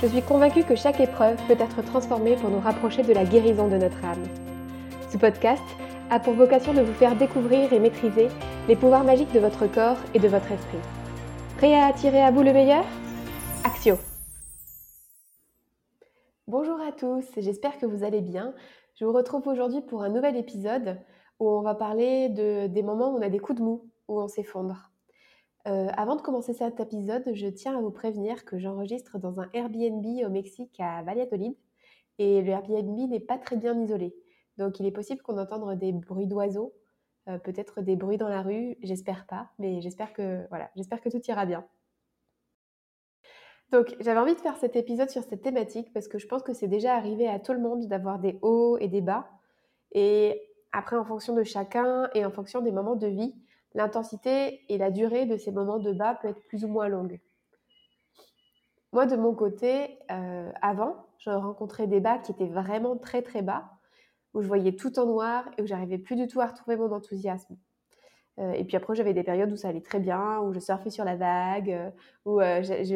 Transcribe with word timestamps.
Je 0.00 0.06
suis 0.06 0.22
convaincue 0.22 0.62
que 0.62 0.76
chaque 0.76 1.00
épreuve 1.00 1.36
peut 1.48 1.56
être 1.58 1.82
transformée 1.82 2.36
pour 2.36 2.50
nous 2.50 2.60
rapprocher 2.60 3.02
de 3.02 3.12
la 3.12 3.24
guérison 3.24 3.66
de 3.66 3.76
notre 3.76 4.04
âme. 4.04 4.22
Ce 5.10 5.18
podcast 5.18 5.64
a 6.08 6.20
pour 6.20 6.34
vocation 6.34 6.72
de 6.72 6.82
vous 6.82 6.92
faire 6.92 7.16
découvrir 7.16 7.72
et 7.72 7.80
maîtriser 7.80 8.28
les 8.68 8.76
pouvoirs 8.76 9.02
magiques 9.02 9.32
de 9.32 9.40
votre 9.40 9.66
corps 9.66 9.96
et 10.14 10.20
de 10.20 10.28
votre 10.28 10.52
esprit. 10.52 10.78
Prêt 11.56 11.74
à 11.74 11.86
attirer 11.86 12.22
à 12.22 12.30
vous 12.30 12.44
le 12.44 12.52
meilleur? 12.52 12.84
Axio 13.64 13.96
Bonjour 16.46 16.80
à 16.80 16.92
tous, 16.92 17.24
j'espère 17.36 17.76
que 17.78 17.86
vous 17.86 18.04
allez 18.04 18.20
bien. 18.20 18.54
Je 18.94 19.04
vous 19.04 19.12
retrouve 19.12 19.48
aujourd'hui 19.48 19.80
pour 19.80 20.04
un 20.04 20.10
nouvel 20.10 20.36
épisode 20.36 21.00
où 21.40 21.48
on 21.50 21.62
va 21.62 21.74
parler 21.74 22.28
de, 22.28 22.68
des 22.68 22.84
moments 22.84 23.12
où 23.12 23.18
on 23.18 23.22
a 23.22 23.30
des 23.30 23.40
coups 23.40 23.58
de 23.58 23.64
mou, 23.64 23.90
où 24.06 24.20
on 24.20 24.28
s'effondre. 24.28 24.92
Euh, 25.68 25.88
avant 25.98 26.16
de 26.16 26.22
commencer 26.22 26.54
cet 26.54 26.80
épisode, 26.80 27.24
je 27.34 27.46
tiens 27.46 27.76
à 27.76 27.80
vous 27.80 27.90
prévenir 27.90 28.46
que 28.46 28.58
j'enregistre 28.58 29.18
dans 29.18 29.38
un 29.38 29.50
Airbnb 29.52 30.04
au 30.24 30.30
Mexique 30.30 30.80
à 30.80 31.02
Valladolid 31.02 31.54
et 32.18 32.40
le 32.40 32.48
Airbnb 32.48 32.98
n'est 33.10 33.20
pas 33.20 33.36
très 33.36 33.56
bien 33.56 33.78
isolé. 33.78 34.14
Donc 34.56 34.80
il 34.80 34.86
est 34.86 34.92
possible 34.92 35.20
qu'on 35.20 35.36
entende 35.36 35.78
des 35.78 35.92
bruits 35.92 36.26
d'oiseaux, 36.26 36.72
euh, 37.28 37.38
peut-être 37.38 37.82
des 37.82 37.96
bruits 37.96 38.16
dans 38.16 38.30
la 38.30 38.40
rue, 38.40 38.76
j'espère 38.82 39.26
pas, 39.26 39.50
mais 39.58 39.82
j'espère 39.82 40.14
que 40.14 40.46
voilà, 40.48 40.70
j'espère 40.74 41.02
que 41.02 41.10
tout 41.10 41.20
ira 41.28 41.44
bien. 41.44 41.66
Donc 43.70 43.94
j'avais 44.00 44.20
envie 44.20 44.34
de 44.34 44.40
faire 44.40 44.56
cet 44.56 44.74
épisode 44.74 45.10
sur 45.10 45.22
cette 45.22 45.42
thématique 45.42 45.92
parce 45.92 46.08
que 46.08 46.18
je 46.18 46.26
pense 46.26 46.42
que 46.42 46.54
c'est 46.54 46.68
déjà 46.68 46.94
arrivé 46.94 47.28
à 47.28 47.38
tout 47.38 47.52
le 47.52 47.60
monde 47.60 47.86
d'avoir 47.88 48.18
des 48.20 48.38
hauts 48.40 48.78
et 48.78 48.88
des 48.88 49.02
bas. 49.02 49.28
Et 49.92 50.40
après, 50.72 50.96
en 50.96 51.04
fonction 51.04 51.34
de 51.34 51.42
chacun 51.42 52.08
et 52.14 52.24
en 52.24 52.30
fonction 52.30 52.62
des 52.62 52.72
moments 52.72 52.96
de 52.96 53.06
vie, 53.06 53.34
l'intensité 53.74 54.60
et 54.68 54.78
la 54.78 54.90
durée 54.90 55.26
de 55.26 55.36
ces 55.36 55.52
moments 55.52 55.78
de 55.78 55.92
bas 55.92 56.14
peut 56.14 56.28
être 56.28 56.44
plus 56.46 56.64
ou 56.64 56.68
moins 56.68 56.88
longue. 56.88 57.20
Moi, 58.92 59.06
de 59.06 59.16
mon 59.16 59.34
côté, 59.34 59.98
euh, 60.10 60.50
avant, 60.62 61.06
je 61.18 61.30
rencontrais 61.30 61.86
des 61.86 62.00
bas 62.00 62.18
qui 62.18 62.32
étaient 62.32 62.46
vraiment 62.46 62.96
très 62.96 63.22
très 63.22 63.42
bas, 63.42 63.70
où 64.32 64.40
je 64.40 64.48
voyais 64.48 64.72
tout 64.72 64.98
en 64.98 65.06
noir 65.06 65.48
et 65.56 65.62
où 65.62 65.66
j'arrivais 65.66 65.98
plus 65.98 66.16
du 66.16 66.26
tout 66.26 66.40
à 66.40 66.46
retrouver 66.46 66.76
mon 66.76 66.90
enthousiasme. 66.92 67.56
Euh, 68.38 68.52
et 68.52 68.64
puis 68.64 68.76
après, 68.76 68.94
j'avais 68.94 69.12
des 69.12 69.24
périodes 69.24 69.52
où 69.52 69.56
ça 69.56 69.68
allait 69.68 69.82
très 69.82 70.00
bien, 70.00 70.40
où 70.40 70.54
je 70.54 70.60
surfais 70.60 70.90
sur 70.90 71.04
la 71.04 71.16
vague, 71.16 71.70
euh, 71.70 71.90
où 72.24 72.40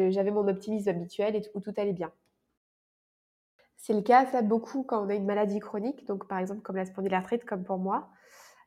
j'avais 0.09 0.31
mon 0.31 0.47
optimisme 0.47 0.89
habituel 0.89 1.35
et 1.35 1.41
où 1.53 1.59
tout 1.59 1.73
allait 1.77 1.93
bien. 1.93 2.11
C'est 3.77 3.93
le 3.93 4.01
cas, 4.01 4.25
ça, 4.27 4.41
beaucoup 4.41 4.83
quand 4.83 5.05
on 5.05 5.09
a 5.09 5.13
une 5.13 5.25
maladie 5.25 5.59
chronique, 5.59 6.07
donc 6.07 6.27
par 6.27 6.39
exemple 6.39 6.61
comme 6.61 6.77
la 6.77 6.85
spondylarthrite, 6.85 7.45
comme 7.45 7.63
pour 7.63 7.77
moi. 7.77 8.09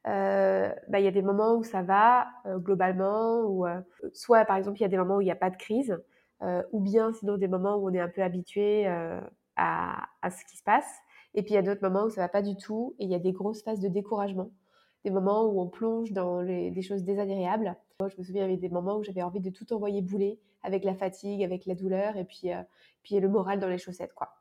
Euh, 0.07 0.73
bah, 0.89 1.01
il 1.01 1.05
y 1.05 1.09
a 1.09 1.13
des 1.13 1.23
moments 1.23 1.57
où 1.57 1.65
ça 1.65 1.83
va 1.83 2.29
euh, 2.47 2.59
globalement, 2.59 3.41
ou 3.41 3.67
euh, 3.67 3.81
soit 4.13 4.45
par 4.45 4.57
exemple 4.57 4.79
il 4.79 4.83
y 4.83 4.85
a 4.85 4.89
des 4.89 4.99
moments 4.99 5.17
où 5.17 5.21
il 5.21 5.25
n'y 5.25 5.33
a 5.33 5.37
pas 5.37 5.51
de 5.51 5.57
crise, 5.57 5.97
ou 6.71 6.81
bien 6.81 7.13
sinon 7.15 7.39
des 7.39 7.49
moments 7.49 7.77
où 7.77 7.89
on 7.89 7.95
est 7.95 8.01
un 8.01 8.09
peu 8.09 8.23
habitué 8.23 8.87
à, 9.57 10.07
à, 10.23 10.31
ce 10.31 10.45
qui 10.45 10.57
se 10.59 10.63
passe. 10.63 10.87
Et 11.35 11.43
puis 11.43 11.53
il 11.53 11.55
y 11.55 11.59
a 11.59 11.63
d'autres 11.63 11.83
moments 11.83 12.05
où 12.05 12.11
ça 12.11 12.21
va 12.21 12.29
pas 12.29 12.43
du 12.43 12.57
tout, 12.57 12.95
et 12.99 13.05
il 13.05 13.11
y 13.11 13.15
a 13.15 13.19
des 13.19 13.33
grosses 13.33 13.63
phases 13.63 13.81
de 13.81 13.89
découragement, 13.89 14.51
des 15.05 15.11
moments 15.11 15.47
où 15.47 15.61
on 15.61 15.67
plonge 15.69 16.13
dans 16.13 16.41
les, 16.41 16.71
des 16.71 16.83
choses 16.83 17.05
désagréables. 17.05 17.75
Moi, 18.01 18.09
je 18.11 18.17
me 18.19 18.23
souviens, 18.23 18.45
il 18.45 18.51
y 18.51 18.53
avait 18.53 18.61
des 18.61 18.69
moments 18.69 18.99
où 18.99 19.03
j'avais 19.03 19.23
envie 19.23 19.41
de 19.41 19.51
tout 19.51 19.73
envoyer 19.73 20.03
bouler, 20.03 20.39
avec 20.63 20.85
la 20.85 20.95
fatigue, 20.95 21.43
avec 21.43 21.65
la 21.67 21.75
douleur, 21.75 22.17
et 22.17 22.25
puis, 22.25 22.51
puis 23.03 23.19
le 23.19 23.29
moral 23.29 23.59
dans 23.59 23.69
les 23.69 23.79
chaussettes, 23.79 24.13
quoi. 24.15 24.36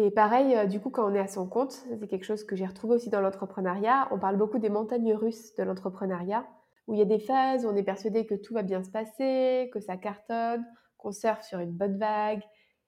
Et 0.00 0.12
pareil, 0.12 0.54
euh, 0.54 0.66
du 0.66 0.78
coup, 0.78 0.90
quand 0.90 1.10
on 1.10 1.14
est 1.14 1.18
à 1.18 1.26
son 1.26 1.48
compte, 1.48 1.72
c'est 1.72 2.06
quelque 2.06 2.24
chose 2.24 2.44
que 2.44 2.54
j'ai 2.54 2.66
retrouvé 2.66 2.94
aussi 2.94 3.10
dans 3.10 3.20
l'entrepreneuriat. 3.20 4.06
On 4.12 4.18
parle 4.20 4.36
beaucoup 4.36 4.60
des 4.60 4.68
montagnes 4.68 5.12
russes 5.12 5.56
de 5.56 5.64
l'entrepreneuriat, 5.64 6.46
où 6.86 6.94
il 6.94 7.00
y 7.00 7.02
a 7.02 7.04
des 7.04 7.18
phases 7.18 7.66
où 7.66 7.68
on 7.68 7.74
est 7.74 7.82
persuadé 7.82 8.24
que 8.24 8.36
tout 8.36 8.54
va 8.54 8.62
bien 8.62 8.84
se 8.84 8.90
passer, 8.90 9.68
que 9.72 9.80
ça 9.80 9.96
cartonne, 9.96 10.64
qu'on 10.98 11.10
surfe 11.10 11.42
sur 11.42 11.58
une 11.58 11.72
bonne 11.72 11.98
vague. 11.98 12.42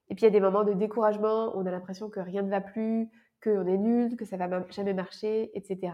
Et 0.07 0.15
puis 0.15 0.21
il 0.21 0.23
y 0.23 0.27
a 0.27 0.31
des 0.31 0.39
moments 0.39 0.63
de 0.63 0.71
découragement 0.71 1.53
où 1.53 1.59
on 1.59 1.65
a 1.65 1.71
l'impression 1.71 2.09
que 2.09 2.21
rien 2.21 2.43
ne 2.43 2.49
va 2.49 2.61
plus, 2.61 3.09
qu'on 3.43 3.67
est 3.67 3.77
nul, 3.77 4.15
que 4.15 4.23
ça 4.23 4.37
va 4.37 4.65
jamais 4.69 4.93
marcher, 4.93 5.51
etc. 5.53 5.91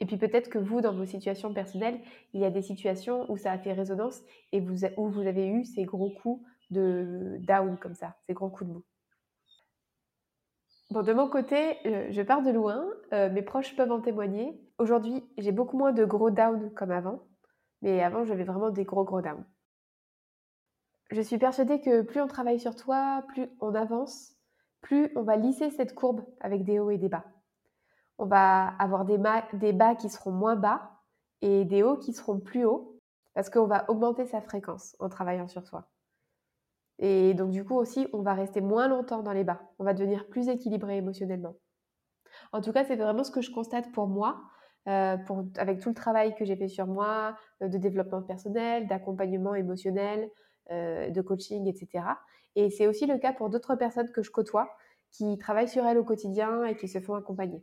Et 0.00 0.06
puis 0.06 0.16
peut-être 0.16 0.50
que 0.50 0.58
vous, 0.58 0.80
dans 0.80 0.92
vos 0.92 1.06
situations 1.06 1.54
personnelles, 1.54 2.00
il 2.32 2.40
y 2.40 2.44
a 2.44 2.50
des 2.50 2.62
situations 2.62 3.30
où 3.30 3.36
ça 3.36 3.52
a 3.52 3.58
fait 3.58 3.74
résonance 3.74 4.22
et 4.50 4.60
où 4.60 5.08
vous 5.08 5.26
avez 5.28 5.46
eu 5.46 5.64
ces 5.64 5.84
gros 5.84 6.10
coups 6.10 6.44
de 6.70 7.36
down 7.42 7.78
comme 7.78 7.94
ça, 7.94 8.16
ces 8.26 8.34
gros 8.34 8.50
coups 8.50 8.68
de 8.68 8.74
mou. 8.74 8.82
Bon, 10.90 11.02
de 11.02 11.12
mon 11.12 11.28
côté, 11.28 11.78
euh, 11.86 12.06
je 12.10 12.22
pars 12.22 12.42
de 12.42 12.50
loin, 12.50 12.86
euh, 13.12 13.28
mes 13.30 13.42
proches 13.42 13.74
peuvent 13.74 13.90
en 13.90 14.00
témoigner. 14.00 14.60
Aujourd'hui, 14.78 15.28
j'ai 15.36 15.50
beaucoup 15.50 15.76
moins 15.76 15.92
de 15.92 16.04
gros 16.04 16.30
downs 16.30 16.72
comme 16.74 16.92
avant, 16.92 17.22
mais 17.82 18.02
avant, 18.04 18.24
j'avais 18.24 18.44
vraiment 18.44 18.70
des 18.70 18.84
gros 18.84 19.04
gros 19.04 19.20
downs. 19.20 19.44
Je 21.10 21.20
suis 21.20 21.38
persuadée 21.38 21.80
que 21.80 22.02
plus 22.02 22.20
on 22.20 22.28
travaille 22.28 22.60
sur 22.60 22.76
toi, 22.76 23.24
plus 23.28 23.48
on 23.60 23.74
avance, 23.74 24.36
plus 24.80 25.10
on 25.16 25.22
va 25.22 25.36
lisser 25.36 25.70
cette 25.70 25.94
courbe 25.94 26.24
avec 26.40 26.62
des 26.64 26.78
hauts 26.78 26.90
et 26.90 26.98
des 26.98 27.08
bas. 27.08 27.24
On 28.18 28.26
va 28.26 28.68
avoir 28.78 29.04
des, 29.04 29.18
des 29.54 29.72
bas 29.72 29.96
qui 29.96 30.08
seront 30.08 30.32
moins 30.32 30.56
bas 30.56 31.00
et 31.42 31.64
des 31.64 31.82
hauts 31.82 31.96
qui 31.96 32.12
seront 32.12 32.38
plus 32.38 32.64
hauts 32.64 33.00
parce 33.34 33.50
qu'on 33.50 33.66
va 33.66 33.90
augmenter 33.90 34.24
sa 34.24 34.40
fréquence 34.40 34.96
en 35.00 35.08
travaillant 35.08 35.48
sur 35.48 35.66
soi. 35.66 35.88
Et 36.98 37.34
donc, 37.34 37.50
du 37.50 37.64
coup, 37.64 37.76
aussi, 37.76 38.06
on 38.12 38.22
va 38.22 38.34
rester 38.34 38.60
moins 38.60 38.88
longtemps 38.88 39.22
dans 39.22 39.32
les 39.32 39.44
bas. 39.44 39.60
On 39.78 39.84
va 39.84 39.92
devenir 39.92 40.26
plus 40.28 40.48
équilibré 40.48 40.96
émotionnellement. 40.96 41.56
En 42.52 42.60
tout 42.60 42.72
cas, 42.72 42.84
c'est 42.84 42.96
vraiment 42.96 43.24
ce 43.24 43.30
que 43.30 43.42
je 43.42 43.50
constate 43.50 43.92
pour 43.92 44.06
moi, 44.06 44.42
euh, 44.88 45.16
avec 45.58 45.80
tout 45.80 45.90
le 45.90 45.94
travail 45.94 46.34
que 46.34 46.44
j'ai 46.44 46.56
fait 46.56 46.68
sur 46.68 46.86
moi, 46.86 47.36
euh, 47.62 47.68
de 47.68 47.78
développement 47.78 48.22
personnel, 48.22 48.86
d'accompagnement 48.86 49.54
émotionnel, 49.54 50.30
euh, 50.70 51.10
de 51.10 51.20
coaching, 51.20 51.66
etc. 51.66 52.04
Et 52.54 52.70
c'est 52.70 52.86
aussi 52.86 53.06
le 53.06 53.18
cas 53.18 53.32
pour 53.32 53.50
d'autres 53.50 53.74
personnes 53.74 54.10
que 54.12 54.22
je 54.22 54.30
côtoie, 54.30 54.70
qui 55.12 55.38
travaillent 55.38 55.68
sur 55.68 55.84
elles 55.86 55.98
au 55.98 56.04
quotidien 56.04 56.64
et 56.64 56.76
qui 56.76 56.88
se 56.88 57.00
font 57.00 57.14
accompagner. 57.14 57.62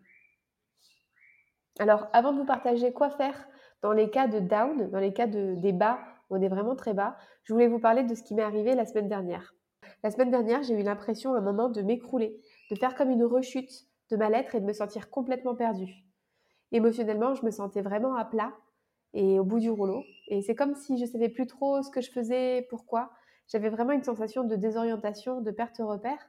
Alors, 1.80 2.08
avant 2.14 2.34
de 2.34 2.38
vous 2.38 2.46
partager 2.46 2.94
quoi 2.94 3.10
faire 3.10 3.48
dans 3.82 3.94
les 3.94 4.10
cas 4.10 4.28
de 4.28 4.40
down, 4.40 4.90
dans 4.90 5.00
les 5.00 5.14
cas 5.14 5.28
de, 5.28 5.56
des 5.56 5.74
bas 5.74 6.00
on 6.34 6.42
est 6.42 6.50
vraiment 6.50 6.76
très 6.76 6.94
bas, 6.94 7.16
je 7.44 7.54
voulais 7.54 7.68
vous 7.68 7.80
parler 7.80 8.04
de 8.04 8.16
ce 8.16 8.24
qui 8.24 8.34
m'est 8.34 8.44
arrivé 8.44 8.76
la 8.76 8.86
semaine 8.86 9.08
dernière. 9.08 9.56
La 10.04 10.12
semaine 10.12 10.32
dernière, 10.32 10.64
j'ai 10.64 10.74
eu 10.74 10.84
l'impression 10.84 11.34
à 11.34 11.38
un 11.38 11.42
moment 11.42 11.70
de 11.70 11.82
m'écrouler, 11.82 12.42
de 12.72 12.76
faire 12.76 12.96
comme 12.96 13.10
une 13.10 13.24
rechute 13.24 13.88
de 14.12 14.18
ma 14.18 14.30
lettre 14.30 14.56
et 14.56 14.60
de 14.60 14.66
me 14.66 14.74
sentir 14.74 15.10
complètement 15.10 15.56
perdue. 15.56 15.94
Émotionnellement, 16.72 17.36
je 17.36 17.46
me 17.46 17.52
sentais 17.52 17.82
vraiment 17.82 18.16
à 18.16 18.26
plat 18.26 18.52
et 19.14 19.40
au 19.40 19.44
bout 19.44 19.60
du 19.60 19.70
rouleau. 19.70 20.04
Et 20.28 20.42
c'est 20.42 20.56
comme 20.56 20.76
si 20.76 20.98
je 20.98 21.06
savais 21.06 21.30
plus 21.30 21.46
trop 21.46 21.82
ce 21.82 21.90
que 21.90 22.02
je 22.02 22.12
faisais, 22.12 22.66
pourquoi. 22.70 23.12
J'avais 23.48 23.70
vraiment 23.70 23.92
une 23.92 24.04
sensation 24.04 24.44
de 24.44 24.56
désorientation, 24.56 25.42
de 25.42 25.52
perte 25.52 25.78
repère. 25.80 26.20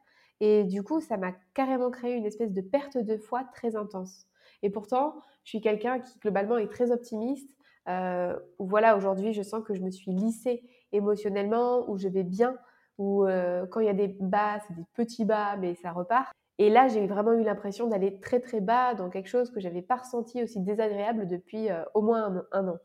Et 0.40 0.64
du 0.64 0.82
coup, 0.82 1.00
ça 1.00 1.16
m'a 1.16 1.32
carrément 1.54 1.90
créé 1.90 2.14
une 2.14 2.26
espèce 2.26 2.52
de 2.52 2.60
perte 2.60 2.98
de 2.98 3.16
foi 3.16 3.44
très 3.54 3.76
intense. 3.76 4.26
Et 4.62 4.70
pourtant, 4.70 5.14
je 5.44 5.50
suis 5.50 5.60
quelqu'un 5.60 6.00
qui 6.00 6.18
globalement 6.18 6.58
est 6.58 6.70
très 6.70 6.90
optimiste 6.90 7.56
euh, 7.88 8.38
où 8.58 8.66
voilà, 8.66 8.96
aujourd'hui, 8.96 9.32
je 9.32 9.42
sens 9.42 9.62
que 9.64 9.74
je 9.74 9.80
me 9.80 9.90
suis 9.90 10.12
lissée 10.12 10.62
émotionnellement, 10.92 11.88
où 11.88 11.98
je 11.98 12.08
vais 12.08 12.22
bien, 12.22 12.56
où 12.98 13.24
euh, 13.24 13.66
quand 13.66 13.80
il 13.80 13.86
y 13.86 13.90
a 13.90 13.94
des 13.94 14.08
bas, 14.08 14.60
c'est 14.66 14.74
des 14.74 14.86
petits 14.94 15.24
bas, 15.24 15.56
mais 15.56 15.74
ça 15.76 15.92
repart. 15.92 16.32
Et 16.58 16.70
là, 16.70 16.88
j'ai 16.88 17.06
vraiment 17.06 17.32
eu 17.32 17.42
l'impression 17.42 17.88
d'aller 17.88 18.20
très 18.20 18.40
très 18.40 18.60
bas 18.60 18.94
dans 18.94 19.10
quelque 19.10 19.28
chose 19.28 19.50
que 19.50 19.60
j'avais 19.60 19.82
pas 19.82 19.96
ressenti 19.96 20.42
aussi 20.42 20.60
désagréable 20.60 21.26
depuis 21.26 21.70
euh, 21.70 21.82
au 21.94 22.02
moins 22.02 22.44
un, 22.52 22.68
an. 22.68 22.78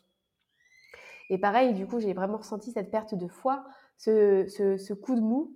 Et 1.29 1.37
pareil, 1.37 1.73
du 1.73 1.85
coup, 1.85 1.99
j'ai 1.99 2.13
vraiment 2.13 2.37
ressenti 2.37 2.71
cette 2.71 2.89
perte 2.89 3.13
de 3.13 3.27
foi, 3.27 3.63
ce, 3.97 4.93
coup 4.93 5.15
de 5.15 5.21
mou, 5.21 5.53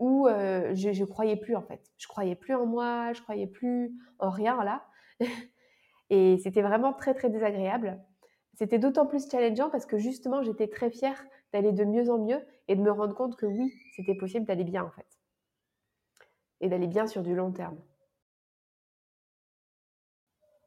où 0.00 0.26
je, 0.28 1.00
ne 1.00 1.04
croyais 1.04 1.36
plus 1.36 1.54
en 1.54 1.62
fait. 1.62 1.80
Je 1.96 2.08
croyais 2.08 2.34
plus 2.34 2.56
en 2.56 2.66
moi, 2.66 3.12
je 3.12 3.22
croyais 3.22 3.46
plus 3.46 3.92
en 4.18 4.30
rien 4.30 4.64
là. 4.64 4.84
et 6.10 6.38
c'était 6.38 6.62
vraiment 6.62 6.92
très 6.92 7.14
très 7.14 7.30
désagréable. 7.30 8.00
C'était 8.60 8.78
d'autant 8.78 9.06
plus 9.06 9.26
challengeant 9.26 9.70
parce 9.70 9.86
que 9.86 9.96
justement, 9.96 10.42
j'étais 10.42 10.68
très 10.68 10.90
fière 10.90 11.24
d'aller 11.50 11.72
de 11.72 11.82
mieux 11.82 12.10
en 12.10 12.18
mieux 12.18 12.44
et 12.68 12.76
de 12.76 12.82
me 12.82 12.90
rendre 12.90 13.14
compte 13.14 13.34
que 13.36 13.46
oui, 13.46 13.72
c'était 13.96 14.14
possible 14.14 14.44
d'aller 14.44 14.64
bien 14.64 14.84
en 14.84 14.90
fait. 14.90 15.06
Et 16.60 16.68
d'aller 16.68 16.86
bien 16.86 17.06
sur 17.06 17.22
du 17.22 17.34
long 17.34 17.52
terme. 17.52 17.78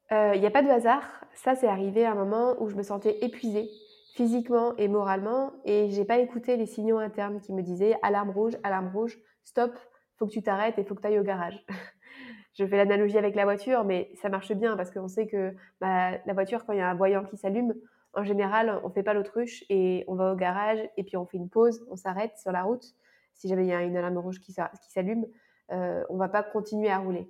Il 0.09 0.15
euh, 0.15 0.37
n'y 0.37 0.47
a 0.47 0.49
pas 0.49 0.63
de 0.63 0.69
hasard, 0.69 1.03
ça 1.35 1.53
c'est 1.53 1.67
arrivé 1.67 2.03
à 2.03 2.13
un 2.13 2.15
moment 2.15 2.55
où 2.59 2.67
je 2.67 2.75
me 2.75 2.81
sentais 2.81 3.23
épuisée 3.23 3.69
physiquement 4.15 4.75
et 4.77 4.87
moralement, 4.87 5.51
et 5.63 5.91
j'ai 5.91 6.03
pas 6.03 6.17
écouté 6.17 6.57
les 6.57 6.65
signaux 6.65 6.97
internes 6.97 7.41
qui 7.41 7.53
me 7.53 7.61
disaient 7.61 7.95
alarme 8.01 8.31
rouge, 8.31 8.57
alarme 8.63 8.89
rouge, 8.91 9.19
stop, 9.43 9.71
faut 10.17 10.25
que 10.25 10.31
tu 10.31 10.41
t'arrêtes 10.41 10.79
et 10.79 10.83
faut 10.83 10.95
que 10.95 11.01
tu 11.01 11.07
ailles 11.07 11.19
au 11.19 11.23
garage. 11.23 11.63
je 12.53 12.65
fais 12.65 12.77
l'analogie 12.77 13.17
avec 13.17 13.35
la 13.35 13.45
voiture, 13.45 13.83
mais 13.83 14.11
ça 14.21 14.29
marche 14.29 14.51
bien 14.53 14.77
parce 14.77 14.91
qu'on 14.91 15.07
sait 15.07 15.27
que 15.27 15.53
bah, 15.81 16.11
la 16.25 16.33
voiture, 16.33 16.65
quand 16.65 16.73
il 16.73 16.79
y 16.79 16.81
a 16.81 16.89
un 16.89 16.95
voyant 16.95 17.23
qui 17.23 17.37
s'allume, 17.37 17.73
en 18.13 18.23
général, 18.23 18.79
on 18.83 18.89
fait 18.89 19.01
pas 19.01 19.13
l'autruche 19.13 19.63
et 19.69 20.03
on 20.07 20.15
va 20.15 20.33
au 20.33 20.35
garage 20.35 20.79
et 20.97 21.03
puis 21.03 21.17
on 21.17 21.25
fait 21.25 21.37
une 21.37 21.49
pause, 21.49 21.85
on 21.89 21.95
s'arrête 21.95 22.37
sur 22.37 22.51
la 22.51 22.63
route. 22.63 22.85
Si 23.33 23.47
jamais 23.47 23.63
il 23.63 23.69
y 23.69 23.73
a 23.73 23.81
une 23.81 23.97
alarme 23.97 24.19
rouge 24.19 24.39
qui 24.39 24.53
s'allume, 24.53 25.25
euh, 25.71 26.03
on 26.09 26.17
va 26.17 26.29
pas 26.29 26.43
continuer 26.43 26.91
à 26.91 26.99
rouler. 26.99 27.27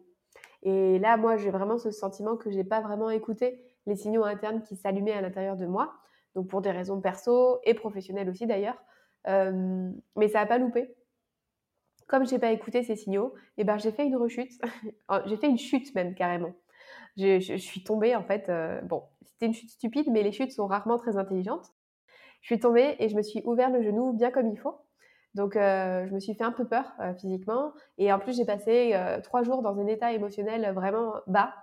Et 0.64 1.00
là, 1.00 1.16
moi, 1.16 1.38
j'ai 1.38 1.52
vraiment 1.52 1.78
ce 1.78 1.92
sentiment 1.92 2.36
que 2.36 2.52
j'ai 2.52 2.66
pas 2.66 2.82
vraiment 2.82 3.10
écouté 3.10 3.62
les 3.86 3.96
signaux 3.96 4.24
internes 4.24 4.62
qui 4.62 4.76
s'allumaient 4.76 5.14
à 5.14 5.22
l'intérieur 5.22 5.56
de 5.56 5.66
moi, 5.66 5.94
donc 6.36 6.48
pour 6.48 6.62
des 6.62 6.72
raisons 6.72 7.00
perso 7.00 7.60
et 7.64 7.74
professionnelles 7.74 8.30
aussi 8.30 8.46
d'ailleurs. 8.46 8.82
Euh, 9.28 9.90
mais 10.18 10.28
ça 10.28 10.40
n'a 10.40 10.46
pas 10.46 10.58
loupé 10.58 10.94
comme 12.08 12.26
j'ai 12.26 12.40
pas 12.40 12.52
écouté 12.52 12.84
ces 12.84 12.96
signaux, 12.96 13.34
eh 13.58 13.64
ben, 13.64 13.78
j'ai 13.78 13.92
fait 13.92 14.06
une 14.06 14.16
rechute. 14.16 14.52
Oh, 15.10 15.18
j'ai 15.26 15.38
fait 15.38 15.48
une 15.48 15.58
chute 15.58 15.94
même 15.96 16.16
carrément. 16.16 16.54
Je, 17.18 17.58
suis 17.58 17.84
tombée 17.84 18.16
en 18.16 18.24
fait. 18.24 18.50
Euh, 18.50 18.82
bon, 18.82 19.04
c'était 19.24 19.46
une 19.46 19.54
chute 19.54 19.70
stupide, 19.70 20.08
mais 20.12 20.24
les 20.24 20.32
chutes 20.32 20.52
sont 20.52 20.68
rarement 20.68 20.98
très 20.98 21.18
intelligentes. 21.18 21.74
Je 22.42 22.48
suis 22.48 22.60
tombée 22.60 22.96
et 23.00 23.10
je 23.10 23.16
me 23.16 23.22
suis 23.22 23.42
ouvert 23.46 23.70
le 23.70 23.82
genou 23.82 24.14
bien 24.14 24.32
comme 24.32 24.48
il 24.48 24.58
faut. 24.58 24.80
Donc, 25.36 25.56
euh, 25.56 26.06
je 26.08 26.14
me 26.14 26.20
suis 26.20 26.36
fait 26.36 26.44
un 26.44 26.52
peu 26.52 26.68
peur 26.68 26.94
euh, 27.00 27.14
physiquement. 27.16 27.74
Et 27.98 28.12
en 28.12 28.20
plus, 28.20 28.36
j'ai 28.36 28.46
passé 28.46 28.96
trois 29.24 29.44
jours 29.44 29.62
dans 29.62 29.80
un 29.80 29.88
état 29.88 30.14
émotionnel 30.14 30.74
vraiment 30.74 31.16
bas, 31.28 31.54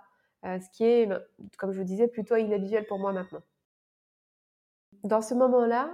ce 0.43 0.69
qui 0.73 0.83
est, 0.83 1.09
comme 1.57 1.71
je 1.71 1.77
vous 1.77 1.85
disais, 1.85 2.07
plutôt 2.07 2.35
inhabituel 2.35 2.85
pour 2.87 2.99
moi 2.99 3.13
maintenant. 3.13 3.41
Dans 5.03 5.21
ce 5.21 5.33
moment-là, 5.33 5.89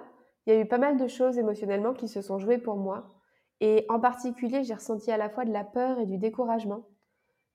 il 0.45 0.53
y 0.53 0.57
a 0.57 0.59
eu 0.59 0.65
pas 0.65 0.77
mal 0.77 0.97
de 0.97 1.07
choses 1.07 1.37
émotionnellement 1.37 1.93
qui 1.93 2.07
se 2.07 2.21
sont 2.21 2.39
jouées 2.39 2.57
pour 2.57 2.77
moi 2.77 3.16
et 3.59 3.85
en 3.89 3.99
particulier, 3.99 4.63
j'ai 4.63 4.73
ressenti 4.73 5.11
à 5.11 5.17
la 5.17 5.29
fois 5.29 5.45
de 5.45 5.51
la 5.51 5.63
peur 5.63 5.99
et 5.99 6.05
du 6.05 6.17
découragement, 6.17 6.87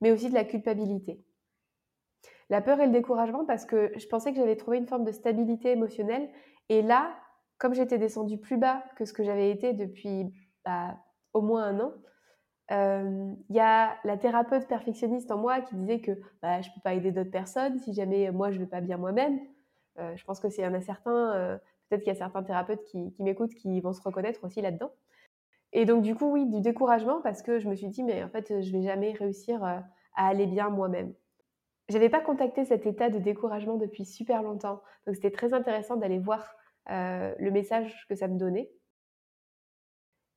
mais 0.00 0.10
aussi 0.10 0.28
de 0.28 0.34
la 0.34 0.44
culpabilité. 0.44 1.24
La 2.50 2.60
peur 2.60 2.80
et 2.80 2.86
le 2.86 2.92
découragement 2.92 3.44
parce 3.44 3.64
que 3.64 3.92
je 3.96 4.06
pensais 4.06 4.32
que 4.32 4.36
j'avais 4.36 4.56
trouvé 4.56 4.78
une 4.78 4.86
forme 4.86 5.04
de 5.04 5.12
stabilité 5.12 5.70
émotionnelle. 5.70 6.28
Et 6.68 6.82
là, 6.82 7.14
comme 7.58 7.74
j'étais 7.74 7.98
descendue 7.98 8.38
plus 8.38 8.56
bas 8.56 8.82
que 8.96 9.04
ce 9.04 9.12
que 9.12 9.22
j'avais 9.22 9.50
été 9.50 9.72
depuis 9.72 10.32
bah, 10.64 10.96
au 11.32 11.40
moins 11.40 11.64
un 11.64 11.80
an, 11.80 11.92
euh, 12.72 13.34
il 13.48 13.56
y 13.56 13.60
a 13.60 13.96
la 14.04 14.16
thérapeute 14.16 14.66
perfectionniste 14.66 15.30
en 15.30 15.38
moi 15.38 15.60
qui 15.60 15.76
disait 15.76 16.00
que 16.00 16.12
bah, 16.42 16.60
je 16.62 16.68
ne 16.68 16.74
peux 16.74 16.80
pas 16.82 16.94
aider 16.94 17.12
d'autres 17.12 17.30
personnes 17.30 17.78
si 17.78 17.92
jamais 17.92 18.30
moi 18.30 18.50
je 18.50 18.58
ne 18.58 18.64
vais 18.64 18.70
pas 18.70 18.80
bien 18.80 18.96
moi-même. 18.96 19.38
Euh, 19.98 20.16
je 20.16 20.24
pense 20.24 20.40
que 20.40 20.48
en 20.66 20.74
a 20.74 20.80
certains, 20.80 21.34
euh, 21.34 21.58
peut-être 21.88 22.02
qu'il 22.02 22.12
y 22.12 22.16
a 22.16 22.18
certains 22.18 22.42
thérapeutes 22.42 22.82
qui 22.84 23.14
m'écoutent 23.18 23.54
qui 23.54 23.80
vont 23.80 23.92
se 23.92 24.02
reconnaître 24.02 24.44
aussi 24.44 24.60
là-dedans. 24.62 24.90
Et 25.72 25.86
donc, 25.86 26.02
du 26.02 26.14
coup, 26.14 26.30
oui, 26.30 26.46
du 26.46 26.60
découragement 26.60 27.20
parce 27.22 27.42
que 27.42 27.58
je 27.58 27.68
me 27.68 27.74
suis 27.74 27.88
dit, 27.88 28.02
mais 28.02 28.22
en 28.22 28.28
fait, 28.28 28.62
je 28.62 28.72
vais 28.72 28.82
jamais 28.82 29.12
réussir 29.12 29.64
euh, 29.64 29.78
à 30.14 30.28
aller 30.28 30.46
bien 30.46 30.68
moi-même. 30.68 31.14
Je 31.88 31.94
n'avais 31.94 32.10
pas 32.10 32.20
contacté 32.20 32.64
cet 32.64 32.86
état 32.86 33.10
de 33.10 33.18
découragement 33.18 33.76
depuis 33.76 34.04
super 34.04 34.42
longtemps. 34.42 34.82
Donc, 35.06 35.16
c'était 35.16 35.30
très 35.30 35.54
intéressant 35.54 35.96
d'aller 35.96 36.18
voir 36.18 36.54
euh, 36.90 37.34
le 37.38 37.50
message 37.50 38.06
que 38.08 38.14
ça 38.14 38.28
me 38.28 38.38
donnait. 38.38 38.70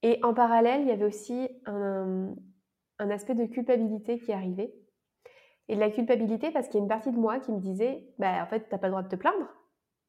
Et 0.03 0.19
en 0.23 0.33
parallèle, 0.33 0.81
il 0.81 0.87
y 0.87 0.91
avait 0.91 1.05
aussi 1.05 1.49
un, 1.65 2.35
aspect 2.99 3.35
de 3.35 3.45
culpabilité 3.45 4.19
qui 4.19 4.31
arrivait. 4.31 4.73
Et 5.67 5.75
de 5.75 5.79
la 5.79 5.89
culpabilité 5.89 6.51
parce 6.51 6.67
qu'il 6.67 6.75
y 6.75 6.81
a 6.81 6.83
une 6.83 6.89
partie 6.89 7.11
de 7.11 7.17
moi 7.17 7.39
qui 7.39 7.51
me 7.51 7.59
disait, 7.59 8.07
bah, 8.19 8.43
en 8.43 8.45
fait, 8.45 8.67
tu 8.67 8.71
n'as 8.71 8.77
pas 8.77 8.87
le 8.87 8.91
droit 8.91 9.03
de 9.03 9.09
te 9.09 9.15
plaindre. 9.15 9.47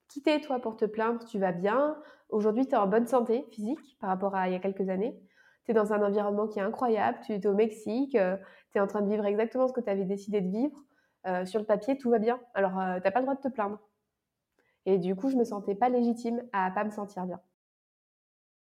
Quitter 0.08 0.40
toi 0.40 0.60
pour 0.60 0.76
te 0.76 0.84
plaindre, 0.84 1.24
tu 1.24 1.38
vas 1.38 1.52
bien. 1.52 1.96
Aujourd'hui, 2.28 2.66
tu 2.66 2.72
es 2.72 2.76
en 2.76 2.86
bonne 2.86 3.06
santé 3.06 3.44
physique 3.50 3.96
par 4.00 4.08
rapport 4.08 4.34
à 4.34 4.48
il 4.48 4.52
y 4.52 4.56
a 4.56 4.60
quelques 4.60 4.88
années. 4.88 5.18
Tu 5.64 5.72
es 5.72 5.74
dans 5.74 5.92
un 5.92 6.02
environnement 6.02 6.46
qui 6.46 6.60
est 6.60 6.62
incroyable, 6.62 7.18
tu 7.24 7.32
es 7.32 7.46
au 7.46 7.54
Mexique, 7.54 8.14
euh, 8.14 8.36
tu 8.70 8.78
es 8.78 8.80
en 8.80 8.86
train 8.86 9.02
de 9.02 9.10
vivre 9.10 9.26
exactement 9.26 9.66
ce 9.66 9.72
que 9.72 9.80
tu 9.80 9.90
avais 9.90 10.04
décidé 10.04 10.40
de 10.40 10.48
vivre. 10.48 10.76
Euh, 11.26 11.44
sur 11.44 11.58
le 11.58 11.66
papier, 11.66 11.98
tout 11.98 12.08
va 12.08 12.20
bien. 12.20 12.40
Alors, 12.54 12.78
euh, 12.78 13.00
tu 13.00 13.10
pas 13.10 13.18
le 13.18 13.24
droit 13.26 13.34
de 13.34 13.40
te 13.40 13.48
plaindre. 13.48 13.80
Et 14.84 14.98
du 14.98 15.16
coup, 15.16 15.28
je 15.28 15.36
me 15.36 15.44
sentais 15.44 15.74
pas 15.74 15.88
légitime 15.88 16.40
à 16.52 16.70
pas 16.70 16.84
me 16.84 16.90
sentir 16.90 17.26
bien. 17.26 17.40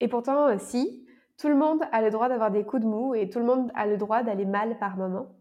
Et 0.01 0.09
pourtant, 0.09 0.59
si, 0.59 1.07
tout 1.37 1.49
le 1.49 1.57
monde 1.57 1.83
a 1.93 2.01
le 2.01 2.11
droit 2.11 2.31
d'avoir 2.31 2.51
des 2.51 2.65
coups 2.65 2.83
de 2.83 2.89
mou 2.89 3.15
et 3.15 3.29
tout 3.29 3.39
le 3.39 3.45
monde 3.45 3.71
a 3.75 3.87
le 3.87 3.99
droit 3.99 4.23
d'aller 4.23 4.47
mal 4.47 4.79
par 4.79 4.97
moment. 4.97 5.37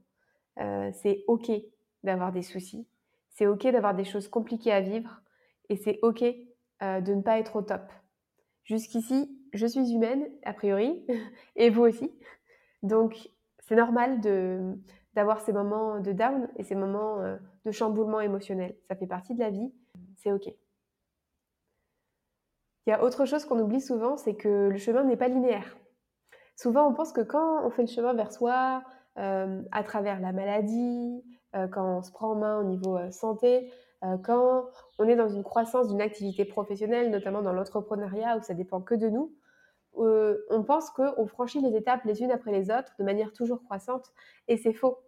c'est 0.57 1.23
OK 1.27 1.49
d'avoir 2.03 2.33
des 2.33 2.41
soucis. 2.41 2.85
C'est 3.29 3.47
OK 3.47 3.65
d'avoir 3.67 3.95
des 3.95 4.03
choses 4.03 4.27
compliquées 4.27 4.73
à 4.73 4.81
vivre 4.81 5.21
et 5.69 5.75
c'est 5.75 5.99
OK 6.01 6.23
euh, 6.83 7.01
de 7.01 7.13
ne 7.13 7.21
pas 7.21 7.39
être 7.39 7.55
au 7.55 7.61
top. 7.61 7.81
Jusqu'ici, 8.63 9.35
je 9.53 9.65
suis 9.65 9.93
humaine, 9.93 10.29
a 10.43 10.53
priori, 10.53 11.05
et 11.55 11.69
vous 11.69 11.83
aussi. 11.83 12.11
Donc, 12.83 13.29
c'est 13.59 13.75
normal 13.75 14.19
d'avoir 15.13 15.41
ces 15.41 15.53
moments 15.53 15.99
de 15.99 16.11
down 16.11 16.47
et 16.55 16.63
ces 16.63 16.75
moments 16.75 17.19
euh, 17.21 17.37
de 17.65 17.71
chamboulement 17.71 18.21
émotionnel. 18.21 18.75
Ça 18.87 18.95
fait 18.95 19.07
partie 19.07 19.33
de 19.33 19.39
la 19.39 19.49
vie, 19.49 19.73
c'est 20.17 20.31
OK. 20.31 20.47
Il 22.85 22.91
y 22.91 22.93
a 22.93 23.03
autre 23.03 23.25
chose 23.25 23.43
qu'on 23.45 23.59
oublie 23.59 23.81
souvent, 23.81 24.15
c'est 24.15 24.35
que 24.35 24.69
le 24.69 24.77
chemin 24.77 25.03
n'est 25.03 25.17
pas 25.17 25.27
linéaire. 25.27 25.77
Souvent, 26.55 26.87
on 26.87 26.93
pense 26.93 27.11
que 27.11 27.21
quand 27.21 27.65
on 27.65 27.69
fait 27.69 27.81
le 27.81 27.89
chemin 27.89 28.13
vers 28.13 28.31
soi, 28.31 28.83
euh, 29.17 29.61
à 29.71 29.83
travers 29.83 30.19
la 30.19 30.31
maladie, 30.31 31.23
quand 31.71 31.97
on 31.97 32.01
se 32.03 32.11
prend 32.11 32.33
en 32.33 32.35
main 32.35 32.59
au 32.59 32.63
niveau 32.63 32.99
santé, 33.09 33.71
quand 34.23 34.69
on 34.99 35.07
est 35.07 35.15
dans 35.15 35.29
une 35.29 35.43
croissance 35.43 35.87
d'une 35.87 36.01
activité 36.01 36.45
professionnelle, 36.45 37.09
notamment 37.09 37.41
dans 37.41 37.53
l'entrepreneuriat 37.53 38.37
où 38.37 38.41
ça 38.41 38.53
dépend 38.53 38.81
que 38.81 38.95
de 38.95 39.09
nous, 39.09 39.33
euh, 39.99 40.45
on 40.49 40.63
pense 40.63 40.89
qu'on 40.91 41.25
franchit 41.27 41.61
les 41.61 41.75
étapes 41.75 42.03
les 42.05 42.21
unes 42.21 42.31
après 42.31 42.51
les 42.51 42.69
autres 42.69 42.93
de 42.99 43.03
manière 43.03 43.33
toujours 43.33 43.63
croissante 43.63 44.13
et 44.47 44.57
c'est 44.57 44.73
faux. 44.73 44.99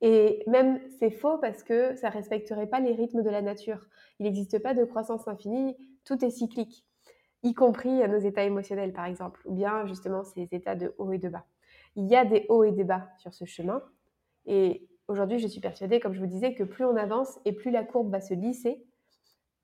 Et 0.00 0.44
même 0.46 0.80
c'est 0.98 1.10
faux 1.10 1.38
parce 1.38 1.62
que 1.62 1.94
ça 1.96 2.10
respecterait 2.10 2.66
pas 2.66 2.80
les 2.80 2.92
rythmes 2.92 3.22
de 3.22 3.30
la 3.30 3.42
nature. 3.42 3.86
Il 4.18 4.24
n'existe 4.24 4.62
pas 4.62 4.74
de 4.74 4.84
croissance 4.84 5.26
infinie, 5.26 5.76
tout 6.04 6.24
est 6.24 6.30
cyclique, 6.30 6.84
y 7.42 7.54
compris 7.54 8.06
nos 8.08 8.18
états 8.18 8.44
émotionnels 8.44 8.92
par 8.92 9.06
exemple, 9.06 9.40
ou 9.46 9.54
bien 9.54 9.86
justement 9.86 10.22
ces 10.24 10.48
états 10.52 10.76
de 10.76 10.94
haut 10.98 11.12
et 11.12 11.18
de 11.18 11.28
bas. 11.28 11.44
Il 11.96 12.06
y 12.06 12.16
a 12.16 12.24
des 12.24 12.46
hauts 12.48 12.64
et 12.64 12.72
des 12.72 12.84
bas 12.84 13.08
sur 13.18 13.34
ce 13.34 13.44
chemin 13.44 13.82
et 14.46 14.86
Aujourd'hui, 15.08 15.38
je 15.38 15.46
suis 15.46 15.60
persuadée, 15.60 16.00
comme 16.00 16.14
je 16.14 16.20
vous 16.20 16.26
disais, 16.26 16.54
que 16.54 16.64
plus 16.64 16.84
on 16.84 16.96
avance 16.96 17.38
et 17.44 17.52
plus 17.52 17.70
la 17.70 17.84
courbe 17.84 18.10
va 18.10 18.20
se 18.20 18.32
lisser, 18.34 18.82